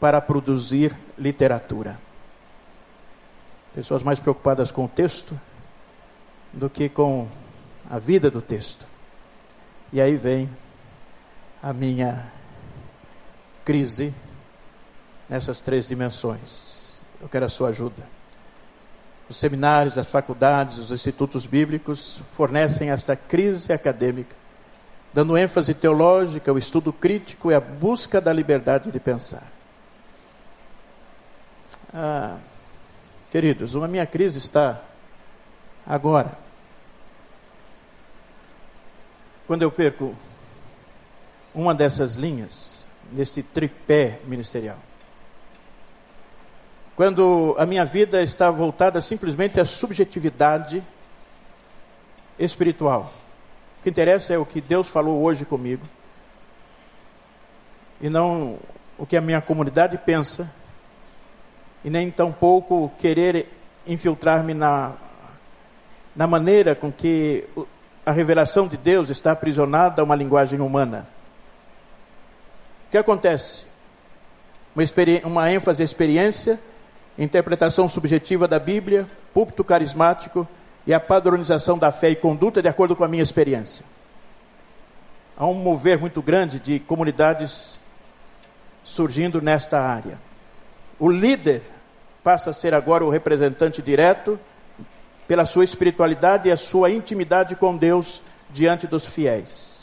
para 0.00 0.20
produzir 0.20 0.92
literatura. 1.16 2.00
Pessoas 3.72 4.02
mais 4.02 4.18
preocupadas 4.18 4.72
com 4.72 4.86
o 4.86 4.88
texto 4.88 5.38
do 6.52 6.68
que 6.68 6.88
com 6.88 7.28
a 7.88 8.00
vida 8.00 8.28
do 8.28 8.42
texto. 8.42 8.84
E 9.92 10.00
aí 10.00 10.16
vem 10.16 10.50
a 11.62 11.72
minha 11.72 12.26
crise 13.64 14.12
nessas 15.28 15.60
três 15.60 15.86
dimensões. 15.86 17.00
Eu 17.20 17.28
quero 17.28 17.44
a 17.44 17.48
sua 17.48 17.68
ajuda. 17.68 18.02
Os 19.32 19.38
seminários, 19.38 19.96
as 19.96 20.10
faculdades, 20.10 20.76
os 20.76 20.90
institutos 20.90 21.46
bíblicos 21.46 22.20
fornecem 22.34 22.90
esta 22.90 23.16
crise 23.16 23.72
acadêmica 23.72 24.36
dando 25.14 25.38
ênfase 25.38 25.72
teológica, 25.72 26.52
o 26.52 26.58
estudo 26.58 26.92
crítico 26.92 27.50
e 27.50 27.54
a 27.54 27.60
busca 27.60 28.20
da 28.20 28.30
liberdade 28.30 28.90
de 28.90 29.00
pensar. 29.00 29.50
Ah, 31.94 32.38
queridos, 33.30 33.74
a 33.74 33.88
minha 33.88 34.04
crise 34.04 34.36
está 34.36 34.82
agora. 35.86 36.36
Quando 39.46 39.62
eu 39.62 39.70
perco 39.70 40.14
uma 41.54 41.74
dessas 41.74 42.16
linhas, 42.16 42.84
nesse 43.10 43.42
tripé 43.42 44.20
ministerial. 44.26 44.78
Quando 46.96 47.54
a 47.58 47.66
minha 47.66 47.84
vida 47.84 48.22
está 48.22 48.50
voltada 48.50 49.00
simplesmente 49.00 49.58
à 49.58 49.64
subjetividade 49.64 50.82
espiritual 52.38 53.12
o 53.78 53.84
que 53.84 53.90
interessa 53.90 54.32
é 54.32 54.38
o 54.38 54.46
que 54.46 54.60
Deus 54.60 54.86
falou 54.86 55.20
hoje 55.24 55.44
comigo. 55.44 55.82
E 58.00 58.08
não 58.08 58.56
o 58.96 59.04
que 59.04 59.16
a 59.16 59.20
minha 59.20 59.40
comunidade 59.40 59.98
pensa. 59.98 60.54
E 61.84 61.90
nem 61.90 62.08
tampouco 62.08 62.92
querer 62.96 63.48
infiltrar-me 63.84 64.54
na, 64.54 64.92
na 66.14 66.28
maneira 66.28 66.76
com 66.76 66.92
que 66.92 67.44
a 68.06 68.12
revelação 68.12 68.68
de 68.68 68.76
Deus 68.76 69.10
está 69.10 69.32
aprisionada 69.32 70.00
a 70.00 70.04
uma 70.04 70.14
linguagem 70.14 70.60
humana. 70.60 71.08
O 72.86 72.92
que 72.92 72.98
acontece? 72.98 73.66
Uma, 74.76 74.84
uma 75.24 75.50
ênfase 75.50 75.82
à 75.82 75.84
experiência, 75.84 76.60
interpretação 77.18 77.88
subjetiva 77.88 78.48
da 78.48 78.58
Bíblia, 78.58 79.06
púlpito 79.34 79.62
carismático 79.62 80.46
e 80.86 80.94
a 80.94 81.00
padronização 81.00 81.78
da 81.78 81.92
fé 81.92 82.10
e 82.10 82.16
conduta 82.16 82.62
de 82.62 82.68
acordo 82.68 82.96
com 82.96 83.04
a 83.04 83.08
minha 83.08 83.22
experiência. 83.22 83.84
Há 85.36 85.46
um 85.46 85.54
mover 85.54 85.98
muito 85.98 86.20
grande 86.22 86.58
de 86.58 86.78
comunidades 86.78 87.80
surgindo 88.84 89.40
nesta 89.40 89.80
área. 89.80 90.18
O 90.98 91.08
líder 91.08 91.62
passa 92.22 92.50
a 92.50 92.52
ser 92.52 92.74
agora 92.74 93.04
o 93.04 93.10
representante 93.10 93.82
direto 93.82 94.38
pela 95.26 95.46
sua 95.46 95.64
espiritualidade 95.64 96.48
e 96.48 96.52
a 96.52 96.56
sua 96.56 96.90
intimidade 96.90 97.56
com 97.56 97.76
Deus 97.76 98.22
diante 98.50 98.86
dos 98.86 99.04
fiéis. 99.04 99.80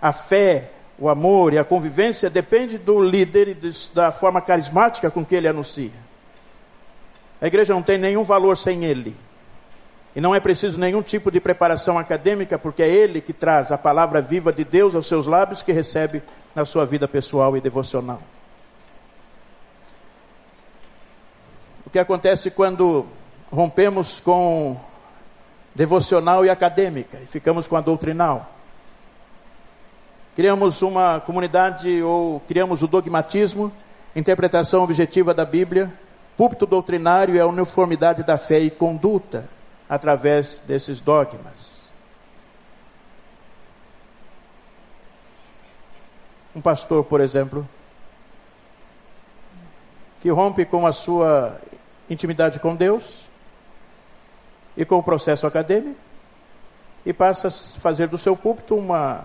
A 0.00 0.12
fé, 0.12 0.70
o 0.98 1.08
amor 1.08 1.52
e 1.52 1.58
a 1.58 1.64
convivência 1.64 2.30
depende 2.30 2.78
do 2.78 3.02
líder 3.02 3.48
e 3.48 3.72
da 3.94 4.12
forma 4.12 4.40
carismática 4.40 5.10
com 5.10 5.24
que 5.24 5.34
ele 5.34 5.48
anuncia. 5.48 6.05
A 7.46 7.48
igreja 7.48 7.72
não 7.72 7.80
tem 7.80 7.96
nenhum 7.96 8.24
valor 8.24 8.56
sem 8.56 8.84
ele. 8.84 9.14
E 10.16 10.20
não 10.20 10.34
é 10.34 10.40
preciso 10.40 10.80
nenhum 10.80 11.00
tipo 11.00 11.30
de 11.30 11.38
preparação 11.38 11.96
acadêmica, 11.96 12.58
porque 12.58 12.82
é 12.82 12.88
Ele 12.88 13.20
que 13.20 13.32
traz 13.32 13.70
a 13.70 13.78
palavra 13.78 14.20
viva 14.20 14.52
de 14.52 14.64
Deus 14.64 14.96
aos 14.96 15.06
seus 15.06 15.28
lábios, 15.28 15.62
que 15.62 15.70
recebe 15.70 16.24
na 16.56 16.64
sua 16.64 16.84
vida 16.84 17.06
pessoal 17.06 17.56
e 17.56 17.60
devocional. 17.60 18.18
O 21.86 21.90
que 21.90 22.00
acontece 22.00 22.50
quando 22.50 23.06
rompemos 23.48 24.18
com 24.18 24.76
devocional 25.72 26.44
e 26.44 26.50
acadêmica 26.50 27.16
e 27.22 27.26
ficamos 27.26 27.68
com 27.68 27.76
a 27.76 27.80
doutrinal? 27.80 28.50
Criamos 30.34 30.82
uma 30.82 31.20
comunidade 31.20 32.02
ou 32.02 32.40
criamos 32.40 32.82
o 32.82 32.88
dogmatismo, 32.88 33.72
interpretação 34.16 34.82
objetiva 34.82 35.32
da 35.32 35.44
Bíblia, 35.44 35.94
púlpito 36.36 36.66
doutrinário 36.66 37.34
e 37.34 37.40
a 37.40 37.46
uniformidade 37.46 38.22
da 38.22 38.36
fé 38.36 38.58
e 38.58 38.70
conduta 38.70 39.48
através 39.88 40.62
desses 40.66 41.00
dogmas. 41.00 41.90
Um 46.54 46.60
pastor, 46.60 47.04
por 47.04 47.20
exemplo, 47.20 47.68
que 50.20 50.30
rompe 50.30 50.64
com 50.64 50.86
a 50.86 50.92
sua 50.92 51.60
intimidade 52.08 52.58
com 52.58 52.74
Deus, 52.74 53.26
e 54.76 54.84
com 54.84 54.98
o 54.98 55.02
processo 55.02 55.46
acadêmico, 55.46 55.96
e 57.04 57.12
passa 57.12 57.48
a 57.48 57.50
fazer 57.80 58.08
do 58.08 58.18
seu 58.18 58.36
púlpito 58.36 58.76
uma 58.76 59.24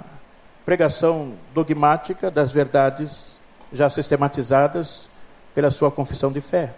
pregação 0.63 1.33
dogmática 1.53 2.31
das 2.31 2.51
verdades 2.51 3.35
já 3.73 3.89
sistematizadas 3.89 5.09
pela 5.53 5.71
sua 5.71 5.91
confissão 5.91 6.31
de 6.31 6.39
fé. 6.39 6.73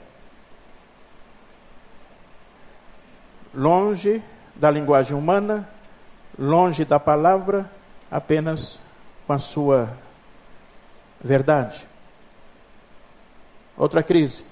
Longe 3.53 4.21
da 4.55 4.69
linguagem 4.69 5.15
humana, 5.15 5.69
longe 6.37 6.85
da 6.85 6.99
palavra, 6.99 7.69
apenas 8.09 8.79
com 9.27 9.33
a 9.33 9.39
sua 9.39 9.95
verdade. 11.23 11.87
Outra 13.77 14.01
crise. 14.01 14.43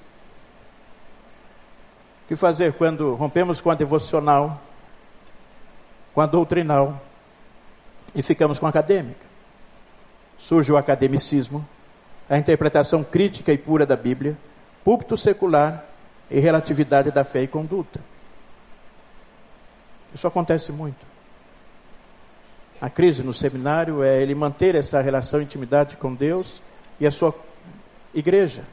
O 2.24 2.28
que 2.28 2.36
fazer 2.36 2.74
quando 2.74 3.16
rompemos 3.16 3.60
com 3.60 3.70
a 3.70 3.76
devocional 3.76 4.62
com 6.14 6.22
a 6.22 6.26
doutrinal 6.26 7.02
e 8.14 8.22
ficamos 8.22 8.60
com 8.60 8.66
a 8.66 8.70
acadêmica. 8.70 9.26
Surge 10.38 10.72
o 10.72 10.78
academicismo, 10.78 11.66
a 12.30 12.38
interpretação 12.38 13.04
crítica 13.04 13.52
e 13.54 13.58
pura 13.58 13.86
da 13.86 13.96
Bíblia, 13.96 14.38
púlpito 14.84 15.16
secular 15.16 15.86
e 16.30 16.40
relatividade 16.40 17.12
da 17.12 17.24
fé 17.24 17.44
e 17.44 17.48
conduta. 17.48 18.00
Isso 20.14 20.28
acontece 20.28 20.72
muito. 20.72 21.06
A 22.80 22.90
crise 22.90 23.22
no 23.22 23.34
seminário 23.34 24.04
é 24.04 24.22
ele 24.22 24.34
manter 24.34 24.76
essa 24.76 25.02
relação 25.02 25.42
intimidade 25.42 25.98
com 25.98 26.14
Deus 26.14 26.62
e 27.00 27.06
a 27.06 27.12
sua 27.12 27.34
igreja. 28.14 28.64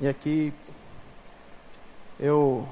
E 0.00 0.08
aqui 0.08 0.52
eu 2.18 2.66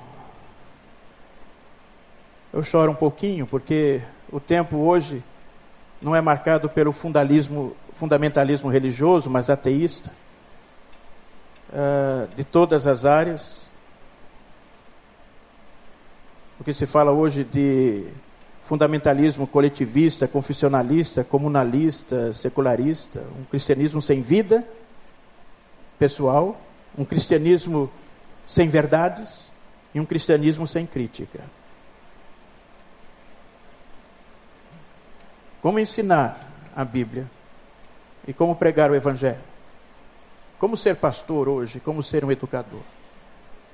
eu 2.52 2.62
choro 2.62 2.92
um 2.92 2.94
pouquinho, 2.94 3.46
porque 3.46 4.00
o 4.32 4.40
tempo 4.40 4.76
hoje 4.78 5.22
não 6.00 6.16
é 6.16 6.20
marcado 6.22 6.70
pelo 6.70 6.92
fundamentalismo 6.92 8.70
religioso, 8.70 9.28
mas 9.28 9.50
ateísta, 9.50 10.10
uh, 11.70 12.34
de 12.34 12.44
todas 12.44 12.86
as 12.86 13.04
áreas. 13.04 13.65
O 16.58 16.64
que 16.64 16.72
se 16.72 16.86
fala 16.86 17.12
hoje 17.12 17.44
de 17.44 18.04
fundamentalismo 18.62 19.46
coletivista, 19.46 20.26
confessionalista, 20.26 21.22
comunalista, 21.22 22.32
secularista, 22.32 23.22
um 23.38 23.44
cristianismo 23.44 24.00
sem 24.00 24.22
vida 24.22 24.66
pessoal, 25.98 26.58
um 26.96 27.04
cristianismo 27.04 27.90
sem 28.46 28.68
verdades 28.68 29.50
e 29.94 30.00
um 30.00 30.06
cristianismo 30.06 30.66
sem 30.66 30.86
crítica. 30.86 31.44
Como 35.60 35.78
ensinar 35.78 36.40
a 36.74 36.84
Bíblia 36.84 37.26
e 38.26 38.32
como 38.32 38.56
pregar 38.56 38.90
o 38.90 38.94
Evangelho. 38.94 39.40
Como 40.58 40.76
ser 40.76 40.96
pastor 40.96 41.48
hoje, 41.48 41.80
como 41.80 42.02
ser 42.02 42.24
um 42.24 42.32
educador. 42.32 42.80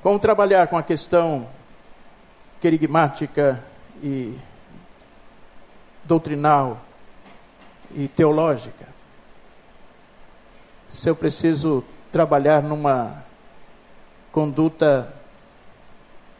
Como 0.02 0.18
trabalhar 0.18 0.66
com 0.66 0.76
a 0.76 0.82
questão 0.82 1.46
querigmática 2.62 3.60
e 4.00 4.38
doutrinal 6.04 6.80
e 7.92 8.06
teológica. 8.06 8.86
Se 10.92 11.10
eu 11.10 11.16
preciso 11.16 11.82
trabalhar 12.12 12.62
numa 12.62 13.24
conduta 14.30 15.12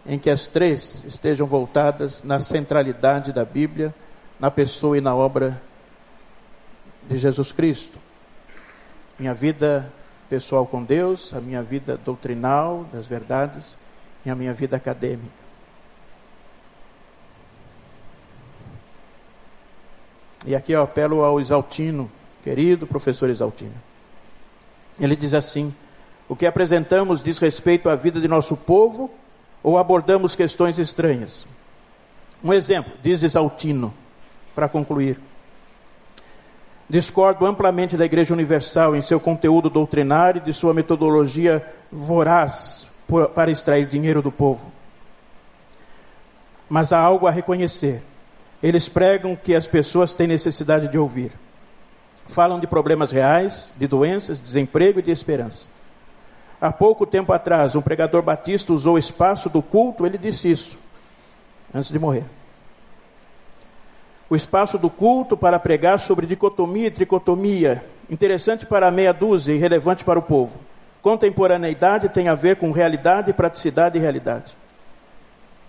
em 0.06 0.16
que 0.16 0.30
as 0.30 0.46
três 0.46 1.02
estejam 1.04 1.44
voltadas 1.44 2.22
na 2.22 2.38
centralidade 2.38 3.32
da 3.32 3.44
Bíblia 3.44 3.92
na 4.38 4.48
pessoa 4.48 4.96
e 4.96 5.00
na 5.00 5.16
obra 5.16 5.60
de 7.08 7.18
Jesus 7.18 7.50
Cristo. 7.50 7.98
Minha 9.18 9.34
vida 9.34 9.92
pessoal 10.28 10.66
com 10.66 10.84
Deus, 10.84 11.34
a 11.34 11.40
minha 11.40 11.64
vida 11.64 11.96
doutrinal 11.96 12.86
das 12.92 13.08
verdades 13.08 13.76
e 14.24 14.30
a 14.30 14.36
minha 14.36 14.52
vida 14.52 14.76
acadêmica. 14.76 15.41
E 20.44 20.56
aqui 20.56 20.72
eu 20.72 20.82
apelo 20.82 21.22
ao 21.22 21.40
Exaltino, 21.40 22.10
querido 22.42 22.86
professor 22.86 23.30
Exaltino. 23.30 23.74
Ele 24.98 25.14
diz 25.14 25.34
assim: 25.34 25.74
o 26.28 26.34
que 26.34 26.46
apresentamos 26.46 27.22
diz 27.22 27.38
respeito 27.38 27.88
à 27.88 27.94
vida 27.94 28.20
de 28.20 28.28
nosso 28.28 28.56
povo 28.56 29.10
ou 29.62 29.78
abordamos 29.78 30.34
questões 30.34 30.78
estranhas? 30.78 31.46
Um 32.42 32.52
exemplo, 32.52 32.92
diz 33.02 33.22
Exaltino 33.22 33.94
para 34.54 34.68
concluir. 34.68 35.20
Discordo 36.88 37.46
amplamente 37.46 37.96
da 37.96 38.04
Igreja 38.04 38.34
Universal 38.34 38.94
em 38.96 39.00
seu 39.00 39.18
conteúdo 39.18 39.70
doutrinário 39.70 40.40
e 40.40 40.44
de 40.44 40.52
sua 40.52 40.74
metodologia 40.74 41.64
voraz 41.90 42.86
para 43.34 43.50
extrair 43.50 43.86
dinheiro 43.86 44.20
do 44.20 44.32
povo. 44.32 44.66
Mas 46.68 46.92
há 46.92 46.98
algo 46.98 47.26
a 47.26 47.30
reconhecer. 47.30 48.02
Eles 48.62 48.88
pregam 48.88 49.34
que 49.34 49.54
as 49.54 49.66
pessoas 49.66 50.14
têm 50.14 50.26
necessidade 50.26 50.88
de 50.88 50.98
ouvir. 50.98 51.32
Falam 52.28 52.60
de 52.60 52.66
problemas 52.66 53.10
reais, 53.10 53.74
de 53.76 53.86
doenças, 53.86 54.40
desemprego 54.40 55.00
e 55.00 55.02
de 55.02 55.10
esperança. 55.10 55.68
Há 56.60 56.70
pouco 56.70 57.04
tempo 57.04 57.32
atrás, 57.32 57.74
um 57.74 57.82
pregador 57.82 58.22
batista 58.22 58.72
usou 58.72 58.94
o 58.94 58.98
espaço 58.98 59.48
do 59.48 59.60
culto, 59.60 60.06
ele 60.06 60.16
disse 60.16 60.50
isso, 60.50 60.78
antes 61.74 61.90
de 61.90 61.98
morrer 61.98 62.24
o 64.32 64.36
espaço 64.36 64.78
do 64.78 64.88
culto 64.88 65.36
para 65.36 65.58
pregar 65.58 66.00
sobre 66.00 66.24
dicotomia 66.24 66.86
e 66.86 66.90
tricotomia, 66.90 67.84
interessante 68.08 68.64
para 68.64 68.86
a 68.86 68.90
meia 68.90 69.12
dúzia 69.12 69.52
e 69.52 69.58
relevante 69.58 70.06
para 70.06 70.18
o 70.18 70.22
povo. 70.22 70.58
Contemporaneidade 71.02 72.08
tem 72.08 72.28
a 72.28 72.34
ver 72.34 72.56
com 72.56 72.70
realidade, 72.70 73.30
praticidade 73.34 73.98
e 73.98 74.00
realidade. 74.00 74.56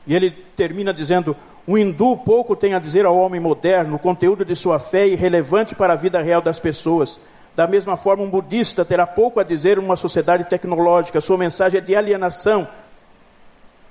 E 0.07 0.15
ele 0.15 0.31
termina 0.55 0.93
dizendo: 0.93 1.35
o 1.65 1.77
hindu 1.77 2.17
pouco 2.17 2.55
tem 2.55 2.73
a 2.73 2.79
dizer 2.79 3.05
ao 3.05 3.17
homem 3.17 3.39
moderno, 3.39 3.95
o 3.95 3.99
conteúdo 3.99 4.43
de 4.43 4.55
sua 4.55 4.79
fé 4.79 5.03
é 5.03 5.09
irrelevante 5.09 5.73
para 5.73 5.93
a 5.93 5.95
vida 5.95 6.21
real 6.21 6.41
das 6.41 6.59
pessoas. 6.59 7.17
Da 7.55 7.67
mesma 7.67 7.95
forma, 7.95 8.23
um 8.23 8.29
budista 8.29 8.83
terá 8.83 9.07
pouco 9.07 9.39
a 9.39 9.43
dizer 9.43 9.77
numa 9.77 9.95
sociedade 9.95 10.43
tecnológica, 10.43 11.21
sua 11.21 11.37
mensagem 11.37 11.77
é 11.77 11.81
de 11.81 11.95
alienação 11.95 12.67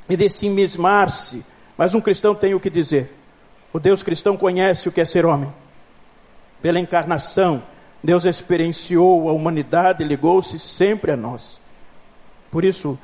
e 0.09 0.17
de 0.17 0.29
se 0.29 0.49
se 1.09 1.47
Mas 1.79 1.95
um 1.95 2.01
cristão 2.01 2.35
tem 2.35 2.55
o 2.55 2.61
que 2.61 2.69
dizer. 2.69 3.17
O 3.73 3.81
Deus 3.81 4.03
cristão 4.03 4.37
conhece 4.37 4.89
o 4.89 4.93
que 4.93 5.01
é 5.01 5.05
ser 5.05 5.25
homem. 5.25 5.53
Pela 6.61 6.79
encarnação, 6.79 7.63
Deus 8.05 8.27
experienciou 8.27 9.31
a 9.31 9.33
humanidade 9.33 10.05
ligou-se 10.05 10.59
sempre 10.59 11.13
a 11.13 11.17
nós. 11.17 11.59
Por 12.51 12.65
isso, 12.65 12.99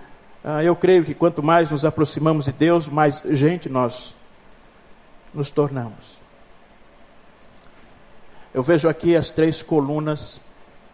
ah, 0.44 0.62
eu 0.62 0.76
creio 0.76 1.04
que 1.04 1.14
quanto 1.14 1.42
mais 1.42 1.70
nos 1.70 1.86
aproximamos 1.86 2.44
de 2.44 2.52
Deus, 2.52 2.86
mais 2.86 3.22
gente 3.30 3.68
nós 3.68 4.17
nos 5.32 5.50
tornamos. 5.50 6.18
Eu 8.52 8.62
vejo 8.62 8.88
aqui 8.88 9.14
as 9.14 9.30
três 9.30 9.62
colunas 9.62 10.40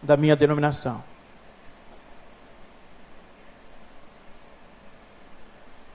da 0.01 0.17
minha 0.17 0.35
denominação. 0.35 1.03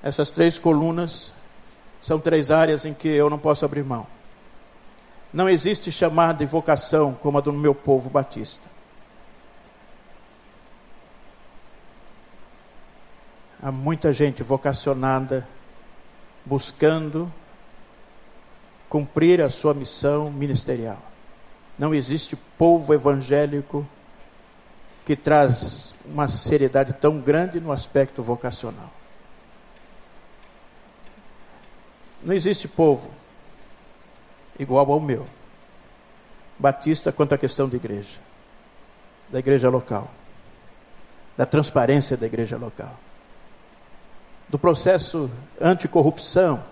Essas 0.03 0.31
três 0.31 0.59
colunas 0.59 1.35
são 2.01 2.19
três 2.19 2.51
áreas 2.51 2.85
em 2.85 2.95
que 2.95 3.09
eu 3.09 3.29
não 3.29 3.39
posso 3.39 3.65
abrir 3.65 3.85
mão. 3.85 4.07
Não 5.33 5.49
existe 5.49 5.93
chamada 5.93 6.43
e 6.43 6.47
vocação 6.47 7.15
como 7.15 7.39
a 7.39 7.41
do 7.41 7.53
meu 7.53 7.75
povo 7.75 8.09
batista. 8.09 8.69
Há 13.63 13.71
muita 13.71 14.11
gente 14.13 14.43
vocacionada, 14.43 15.47
buscando 16.45 17.31
cumprir 18.91 19.41
a 19.41 19.49
sua 19.49 19.73
missão 19.73 20.29
ministerial. 20.31 20.99
Não 21.79 21.95
existe 21.95 22.35
povo 22.37 22.93
evangélico 22.93 23.87
que 25.07 25.15
traz 25.15 25.95
uma 26.05 26.27
seriedade 26.27 26.93
tão 26.95 27.21
grande 27.21 27.61
no 27.61 27.71
aspecto 27.71 28.21
vocacional. 28.21 28.91
Não 32.23 32.35
existe 32.35 32.67
povo 32.67 33.09
igual 34.59 34.93
ao 34.93 35.01
meu, 35.01 35.25
batista, 36.59 37.13
quanto 37.13 37.35
à 37.35 37.39
questão 37.39 37.69
de 37.69 37.77
igreja, 37.77 38.19
da 39.31 39.39
igreja 39.39 39.71
local, 39.71 40.11
da 41.37 41.47
transparência 41.47 42.17
da 42.17 42.27
igreja 42.27 42.59
local, 42.59 42.99
do 44.49 44.59
processo 44.59 45.31
anticorrupção 45.61 46.63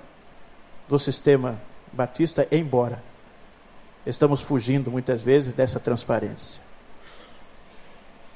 do 0.89 0.99
sistema 0.99 1.59
batista, 1.99 2.47
embora 2.53 3.03
estamos 4.07 4.41
fugindo 4.41 4.89
muitas 4.89 5.21
vezes 5.21 5.53
dessa 5.53 5.81
transparência. 5.81 6.63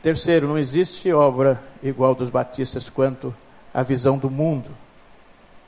Terceiro, 0.02 0.48
não 0.48 0.58
existe 0.58 1.12
obra 1.12 1.62
igual 1.80 2.12
dos 2.12 2.28
batistas 2.28 2.90
quanto 2.90 3.32
a 3.72 3.84
visão 3.84 4.18
do 4.18 4.28
mundo, 4.28 4.68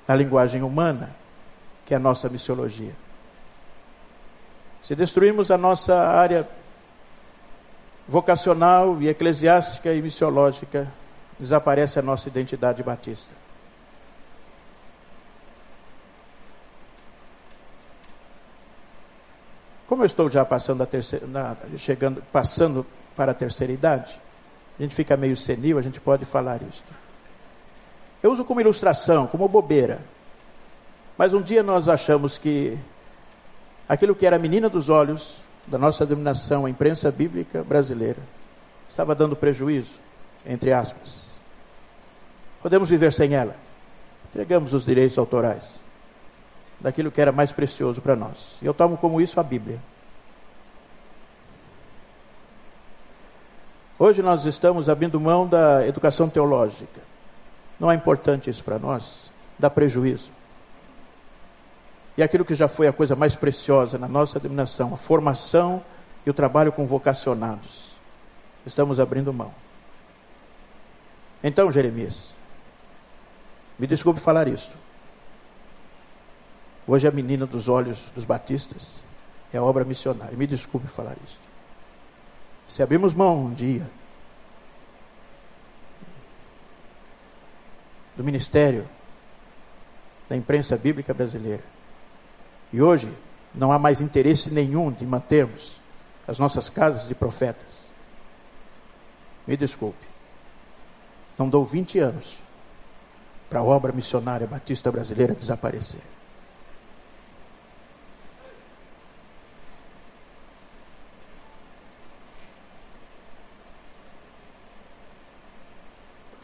na 0.09 0.17
linguagem 0.17 0.61
humana, 0.65 1.15
que 1.87 1.95
é 1.95 1.97
a 1.97 2.01
nossa 2.01 2.29
missiologia. 2.29 2.97
Se 4.83 4.97
destruirmos 4.97 5.53
a 5.53 5.57
nossa 5.57 5.97
área 5.97 6.49
vocacional 8.09 9.01
e 9.01 9.09
eclesiástica 9.09 9.95
e 9.95 10.03
missiológica, 10.03 10.89
desaparece 11.39 12.01
a 12.01 12.03
nossa 12.03 12.29
identidade 12.29 12.83
batista. 12.83 13.44
Como 19.87 20.03
eu 20.03 20.07
estou 20.07 20.31
já 20.31 20.45
passando 20.45 20.83
a 20.83 20.87
terceira, 20.87 21.27
na, 21.27 21.57
chegando, 21.77 22.23
passando 22.33 22.87
para 23.15 23.33
a 23.33 23.35
terceira 23.35 23.73
idade, 23.73 24.19
a 24.79 24.83
gente 24.83 24.95
fica 24.95 25.17
meio 25.17 25.37
senil, 25.37 25.79
a 25.79 25.83
gente 25.83 26.01
pode 26.01 26.25
falar 26.25 26.63
isto. 26.63 26.93
Eu 28.23 28.33
uso 28.33 28.45
como 28.45 28.61
ilustração, 28.61 29.27
como 29.27 29.47
bobeira. 29.47 30.01
Mas 31.19 31.35
um 31.35 31.43
dia 31.43 31.63
nós 31.63 31.89
achamos 31.89 32.39
que 32.39 32.77
aquilo 33.89 34.15
que 34.15 34.27
era 34.27 34.37
a 34.37 34.39
menina 34.39 34.69
dos 34.69 34.89
olhos 34.89 35.41
da 35.67 35.79
nossa 35.79 36.05
dominação, 36.07 36.65
a 36.65 36.71
imprensa 36.71 37.11
bíblica 37.11 37.63
brasileira, 37.63 38.19
estava 38.89 39.15
dando 39.15 39.37
prejuízo, 39.37 39.99
entre 40.47 40.73
aspas. 40.73 41.19
Podemos 42.63 42.89
viver 42.89 43.13
sem 43.13 43.35
ela. 43.35 43.55
Entregamos 44.31 44.73
os 44.73 44.85
direitos 44.85 45.19
autorais 45.19 45.84
daquilo 46.85 47.11
que 47.11 47.19
era 47.19 47.33
mais 47.33 47.51
precioso 47.51 48.03
para 48.03 48.15
nós. 48.15 48.59
Eu 48.61 48.75
tomo 48.75 48.99
como 48.99 49.19
isso 49.19 49.41
a 49.41 49.43
Bíblia. 49.43 49.81
Hoje 53.99 54.21
nós 54.21 54.45
estamos 54.45 54.87
abrindo 54.87 55.19
mão 55.19 55.47
da 55.47 55.87
educação 55.89 56.29
teológica. 56.29 57.01
Não 57.81 57.91
é 57.91 57.95
importante 57.95 58.51
isso 58.51 58.63
para 58.63 58.79
nós? 58.79 59.31
Dá 59.59 59.71
prejuízo. 59.71 60.31
E 62.19 62.23
aquilo 62.23 62.45
que 62.45 62.55
já 62.55 62.69
foi 62.69 62.87
a 62.87 62.93
coisa 62.93 63.17
mais 63.17 63.35
preciosa 63.35 63.97
na 63.97 64.07
nossa 64.07 64.39
denominação, 64.39 64.93
a 64.93 64.99
formação 64.99 65.83
e 66.27 66.29
o 66.29 66.35
trabalho 66.35 66.71
com 66.71 66.87
vocacionados. 66.87 67.95
Estamos 68.67 69.01
abrindo 69.01 69.33
mão. 69.33 69.55
Então, 71.43 71.73
Jeremias, 71.73 72.35
me 73.79 73.87
desculpe 73.87 74.21
falar 74.21 74.49
isso. 74.49 74.84
Hoje 76.87 77.09
a 77.09 77.11
menina 77.11 77.47
dos 77.47 77.69
olhos 77.69 78.11
dos 78.15 78.25
batistas 78.25 79.03
é 79.53 79.57
a 79.57 79.63
obra 79.63 79.85
missionária. 79.85 80.37
Me 80.37 80.47
desculpe 80.47 80.87
falar 80.87 81.17
isso. 81.25 81.39
Se 82.69 82.83
abrimos 82.83 83.15
mão 83.15 83.47
um 83.47 83.55
dia 83.55 83.89
do 88.17 88.23
ministério 88.23 88.87
da 90.29 90.37
imprensa 90.37 90.77
bíblica 90.77 91.13
brasileira, 91.13 91.63
e 92.73 92.81
hoje 92.81 93.13
não 93.55 93.73
há 93.73 93.79
mais 93.79 94.01
interesse 94.01 94.51
nenhum 94.51 94.91
de 94.91 95.07
mantermos 95.07 95.81
as 96.27 96.39
nossas 96.39 96.69
casas 96.69 97.07
de 97.07 97.15
profetas, 97.15 97.85
me 99.47 99.57
desculpe, 99.57 100.07
não 101.39 101.49
dou 101.49 101.65
20 101.65 101.99
anos 101.99 102.39
para 103.51 103.61
a 103.61 103.65
obra 103.65 103.93
missionária 103.93 104.47
batista 104.47 104.91
brasileira 104.91 105.35
desaparecer. 105.35 106.14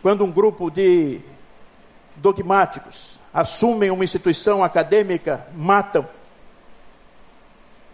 Quando 0.02 0.24
um 0.24 0.30
grupo 0.30 0.70
de 0.70 1.20
dogmáticos 2.16 3.18
assumem 3.32 3.90
uma 3.90 4.04
instituição 4.04 4.64
acadêmica, 4.64 5.46
matam 5.54 6.06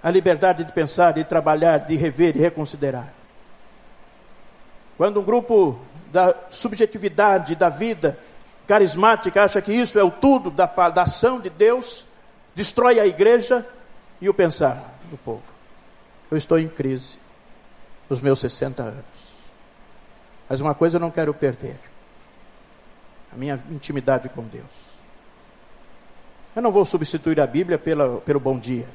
a 0.02 0.10
liberdade 0.10 0.62
de 0.62 0.72
pensar, 0.72 1.12
de 1.12 1.24
trabalhar, 1.24 1.78
de 1.78 1.96
rever, 1.96 2.32
de 2.32 2.38
reconsiderar. 2.38 3.12
Quando 4.96 5.20
um 5.20 5.24
grupo 5.24 5.78
da 6.12 6.34
subjetividade 6.50 7.56
da 7.56 7.68
vida 7.68 8.18
carismática 8.68 9.42
acha 9.42 9.60
que 9.60 9.72
isso 9.72 9.98
é 9.98 10.04
o 10.04 10.10
tudo 10.10 10.50
da, 10.50 10.66
da 10.66 11.02
ação 11.02 11.40
de 11.40 11.50
Deus, 11.50 12.06
destrói 12.54 13.00
a 13.00 13.06
igreja 13.06 13.66
e 14.20 14.28
o 14.28 14.34
pensar 14.34 14.94
do 15.10 15.16
povo. 15.18 15.42
Eu 16.30 16.36
estou 16.36 16.58
em 16.58 16.68
crise 16.68 17.18
nos 18.08 18.20
meus 18.20 18.38
60 18.38 18.82
anos. 18.82 19.04
Mas 20.48 20.60
uma 20.60 20.74
coisa 20.74 20.96
eu 20.96 21.00
não 21.00 21.10
quero 21.10 21.34
perder 21.34 21.76
a 23.36 23.38
minha 23.38 23.62
intimidade 23.70 24.30
com 24.30 24.42
Deus. 24.42 24.64
Eu 26.54 26.62
não 26.62 26.72
vou 26.72 26.86
substituir 26.86 27.38
a 27.38 27.46
Bíblia 27.46 27.78
pela, 27.78 28.18
pelo 28.20 28.40
bom 28.40 28.58
dia. 28.58 28.88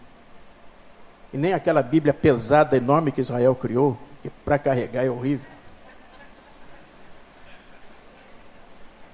E 1.32 1.38
nem 1.38 1.54
aquela 1.54 1.84
Bíblia 1.84 2.12
pesada, 2.12 2.76
enorme 2.76 3.12
que 3.12 3.22
Israel 3.22 3.54
criou, 3.54 3.96
que 4.24 4.32
para 4.32 4.58
carregar 4.58 5.06
é 5.06 5.10
horrível. 5.10 5.46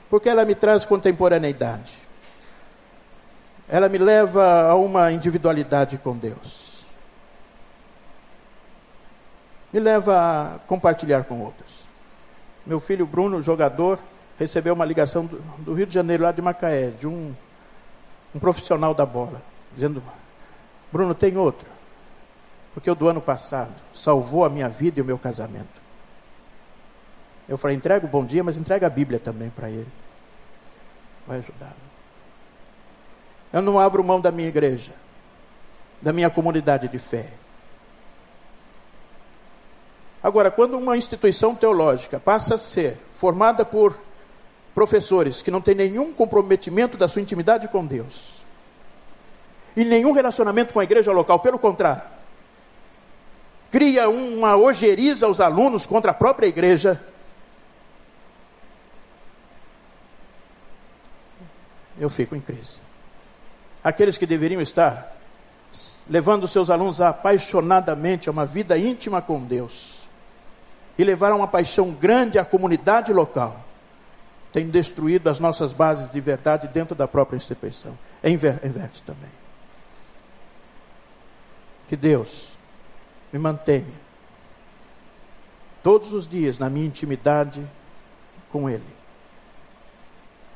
Porque 0.09 0.29
ela 0.29 0.45
me 0.45 0.55
traz 0.55 0.85
contemporaneidade. 0.85 1.97
Ela 3.67 3.89
me 3.89 3.97
leva 3.97 4.61
a 4.61 4.75
uma 4.75 5.11
individualidade 5.11 5.97
com 5.97 6.17
Deus. 6.17 6.85
Me 9.73 9.81
leva 9.81 10.55
a 10.55 10.59
compartilhar 10.59 11.25
com 11.25 11.41
outros. 11.41 11.85
Meu 12.65 12.79
filho 12.79 13.05
Bruno, 13.05 13.41
jogador, 13.41 13.99
recebeu 14.37 14.73
uma 14.73 14.85
ligação 14.85 15.25
do, 15.25 15.37
do, 15.63 15.73
Rio 15.73 15.85
de 15.85 15.93
Janeiro, 15.93 16.23
lá 16.23 16.31
de 16.31 16.41
Macaé, 16.41 16.91
de 16.91 17.07
um, 17.07 17.33
um 18.33 18.39
profissional 18.39 18.93
da 18.93 19.05
bola, 19.05 19.41
dizendo: 19.73 20.01
Bruno, 20.91 21.13
tem 21.13 21.37
outro. 21.37 21.67
Porque 22.73 22.89
o 22.91 22.95
do 22.95 23.09
ano 23.09 23.19
passado 23.19 23.73
salvou 23.93 24.45
a 24.45 24.49
minha 24.49 24.69
vida 24.69 24.99
e 24.99 25.01
o 25.01 25.05
meu 25.05 25.17
casamento. 25.17 25.81
Eu 27.49 27.57
falei: 27.57 27.75
entrega 27.75 28.05
o 28.05 28.09
bom 28.09 28.23
dia, 28.23 28.43
mas 28.43 28.57
entrega 28.57 28.87
a 28.87 28.89
Bíblia 28.89 29.19
também 29.19 29.49
para 29.49 29.69
ele. 29.69 29.87
Vai 31.25 31.39
ajudar. 31.39 31.73
Eu 33.51 33.61
não 33.61 33.79
abro 33.79 34.03
mão 34.03 34.21
da 34.21 34.31
minha 34.31 34.47
igreja, 34.47 34.91
da 36.01 36.13
minha 36.13 36.29
comunidade 36.29 36.87
de 36.87 36.99
fé. 36.99 37.27
Agora, 40.21 40.51
quando 40.51 40.77
uma 40.77 40.97
instituição 40.97 41.55
teológica 41.55 42.19
passa 42.19 42.55
a 42.55 42.57
ser 42.57 42.99
formada 43.15 43.63
por 43.63 43.97
professores 44.77 45.41
que 45.41 45.49
não 45.49 45.59
têm 45.59 45.73
nenhum 45.73 46.13
comprometimento 46.13 46.97
da 46.97 47.07
sua 47.07 47.19
intimidade 47.19 47.67
com 47.67 47.83
Deus 47.83 48.43
e 49.75 49.83
nenhum 49.83 50.11
relacionamento 50.11 50.71
com 50.71 50.79
a 50.79 50.83
igreja 50.83 51.11
local, 51.11 51.39
pelo 51.39 51.57
contrário, 51.57 52.03
cria 53.71 54.07
uma 54.07 54.55
ojeriza 54.55 55.25
aos 55.25 55.41
alunos 55.41 55.87
contra 55.87 56.11
a 56.11 56.13
própria 56.13 56.45
igreja. 56.45 57.03
Eu 61.99 62.07
fico 62.07 62.35
em 62.35 62.39
crise. 62.39 62.77
Aqueles 63.83 64.15
que 64.15 64.27
deveriam 64.27 64.61
estar 64.61 65.17
levando 66.07 66.47
seus 66.47 66.69
alunos 66.69 67.01
apaixonadamente 67.01 68.29
a 68.29 68.31
uma 68.31 68.45
vida 68.45 68.77
íntima 68.77 69.23
com 69.23 69.43
Deus 69.43 70.07
e 70.99 71.03
levar 71.03 71.33
uma 71.33 71.47
paixão 71.47 71.89
grande 71.89 72.37
à 72.37 72.45
comunidade 72.45 73.11
local 73.11 73.65
tem 74.57 74.71
destruído 74.71 75.29
as 75.29 75.39
nossas 75.39 75.71
bases 75.71 76.11
de 76.11 76.19
verdade 76.19 76.67
dentro 76.67 76.95
da 76.95 77.07
própria 77.07 77.37
instituição. 77.37 77.95
É 78.23 78.29
inverte 78.31 79.03
também. 79.05 79.29
Que 81.87 81.95
Deus 81.95 82.57
me 83.31 83.37
mantenha 83.37 83.93
todos 85.83 86.11
os 86.11 86.27
dias 86.27 86.57
na 86.57 86.71
minha 86.71 86.87
intimidade 86.87 87.63
com 88.51 88.67
Ele. 88.67 88.81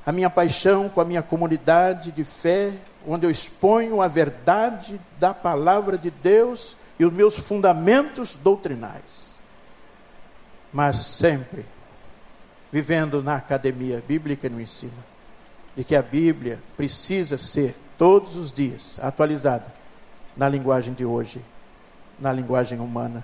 A 0.04 0.12
minha 0.12 0.32
paixão 0.32 0.89
com 0.89 0.99
a 0.99 1.06
minha 1.06 1.22
comunidade 1.22 2.12
de 2.12 2.24
fé, 2.24 2.74
onde 3.06 3.28
eu 3.28 3.30
exponho 3.30 4.02
a 4.02 4.08
verdade 4.08 4.99
da 5.20 5.32
palavra 5.32 5.95
de 5.95 6.10
Deus 6.10 6.76
e 6.97 7.06
os 7.06 7.14
meus 7.14 7.38
fundamentos 7.38 8.34
doutrinais. 8.34 9.39
Mas 10.74 10.97
sempre 10.97 11.68
vivendo 12.72 13.22
na 13.22 13.36
academia 13.36 14.02
bíblica 14.08 14.48
no 14.50 14.62
ensino, 14.62 15.04
de 15.76 15.84
que 15.84 15.96
a 15.96 16.02
Bíblia 16.02 16.60
precisa 16.78 17.38
ser 17.38 17.76
todos 17.98 18.36
os 18.36 18.52
dias 18.52 18.98
atualizada 19.02 19.74
na 20.36 20.48
linguagem 20.48 20.94
de 20.94 21.06
hoje, 21.06 21.42
na 22.20 22.32
linguagem 22.32 22.80
humana, 22.80 23.24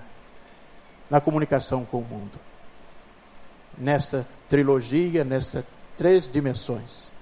na 1.10 1.20
comunicação 1.20 1.84
com 1.84 1.98
o 1.98 2.04
mundo. 2.04 2.38
Nesta 3.76 4.26
trilogia, 4.48 5.24
nestas 5.24 5.64
três 5.96 6.30
dimensões, 6.30 7.12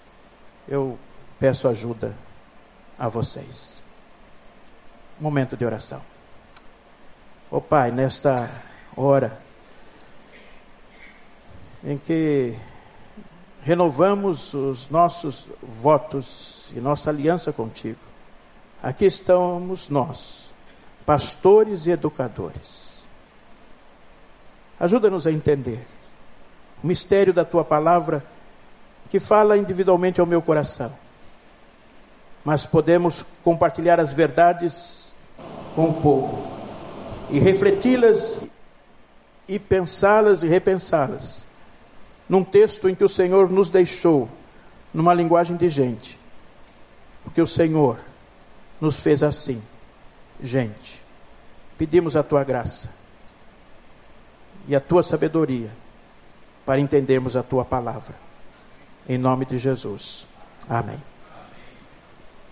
eu 0.69 0.99
peço 1.39 1.69
ajuda 1.69 2.15
a 2.99 3.09
vocês. 3.09 3.83
Momento 5.21 5.57
de 5.57 5.65
oração. 5.65 6.03
Ó 7.51 7.59
oh, 7.59 7.61
Pai, 7.61 7.91
nesta 7.91 8.51
hora, 8.97 9.41
em 11.87 11.97
que 11.97 12.53
renovamos 13.63 14.53
os 14.53 14.91
nossos 14.91 15.47
votos 15.63 16.67
e 16.75 16.81
nossa 16.81 17.11
aliança 17.11 17.53
contigo. 17.53 18.01
Aqui 18.83 19.05
estamos 19.05 19.89
nós, 19.89 20.53
pastores 21.07 21.87
e 21.87 21.91
educadores. 21.91 23.07
Ajuda-nos 24.81 25.29
a 25.29 25.33
entender 25.33 25.87
o 26.83 26.87
mistério 26.89 27.33
da 27.33 27.45
tua 27.45 27.65
palavra 27.65 28.25
que 29.09 29.21
fala 29.21 29.57
individualmente 29.57 30.21
ao 30.21 30.27
meu 30.27 30.43
coração. 30.43 30.93
Mas 32.45 32.67
podemos 32.67 33.25
compartilhar 33.45 34.01
as 34.01 34.13
verdades 34.13 35.15
com 35.77 35.91
o 35.91 36.03
povo 36.03 36.47
e 37.31 37.39
refleti-las 37.39 38.41
e 39.47 39.57
pensá-las 39.59 40.43
e 40.43 40.49
repensá-las 40.49 41.46
num 42.29 42.43
texto 42.43 42.89
em 42.89 42.95
que 42.95 43.05
o 43.05 43.09
Senhor 43.09 43.51
nos 43.51 43.69
deixou 43.69 44.29
numa 44.93 45.15
linguagem 45.15 45.57
de 45.57 45.69
gente. 45.69 46.19
Porque 47.23 47.41
o 47.41 47.47
Senhor 47.47 47.99
nos 48.81 49.01
fez 49.01 49.23
assim, 49.23 49.63
gente. 50.43 51.01
Pedimos 51.79 52.17
a 52.17 52.23
tua 52.23 52.43
graça 52.45 52.91
e 54.67 54.75
a 54.75 54.81
tua 54.81 55.03
sabedoria 55.03 55.71
para 56.65 56.81
entendermos 56.81 57.37
a 57.37 57.43
tua 57.43 57.65
palavra. 57.65 58.15
Em 59.09 59.19
nome 59.19 59.45
de 59.45 59.59
Jesus. 59.59 60.27
Amém. 60.69 61.16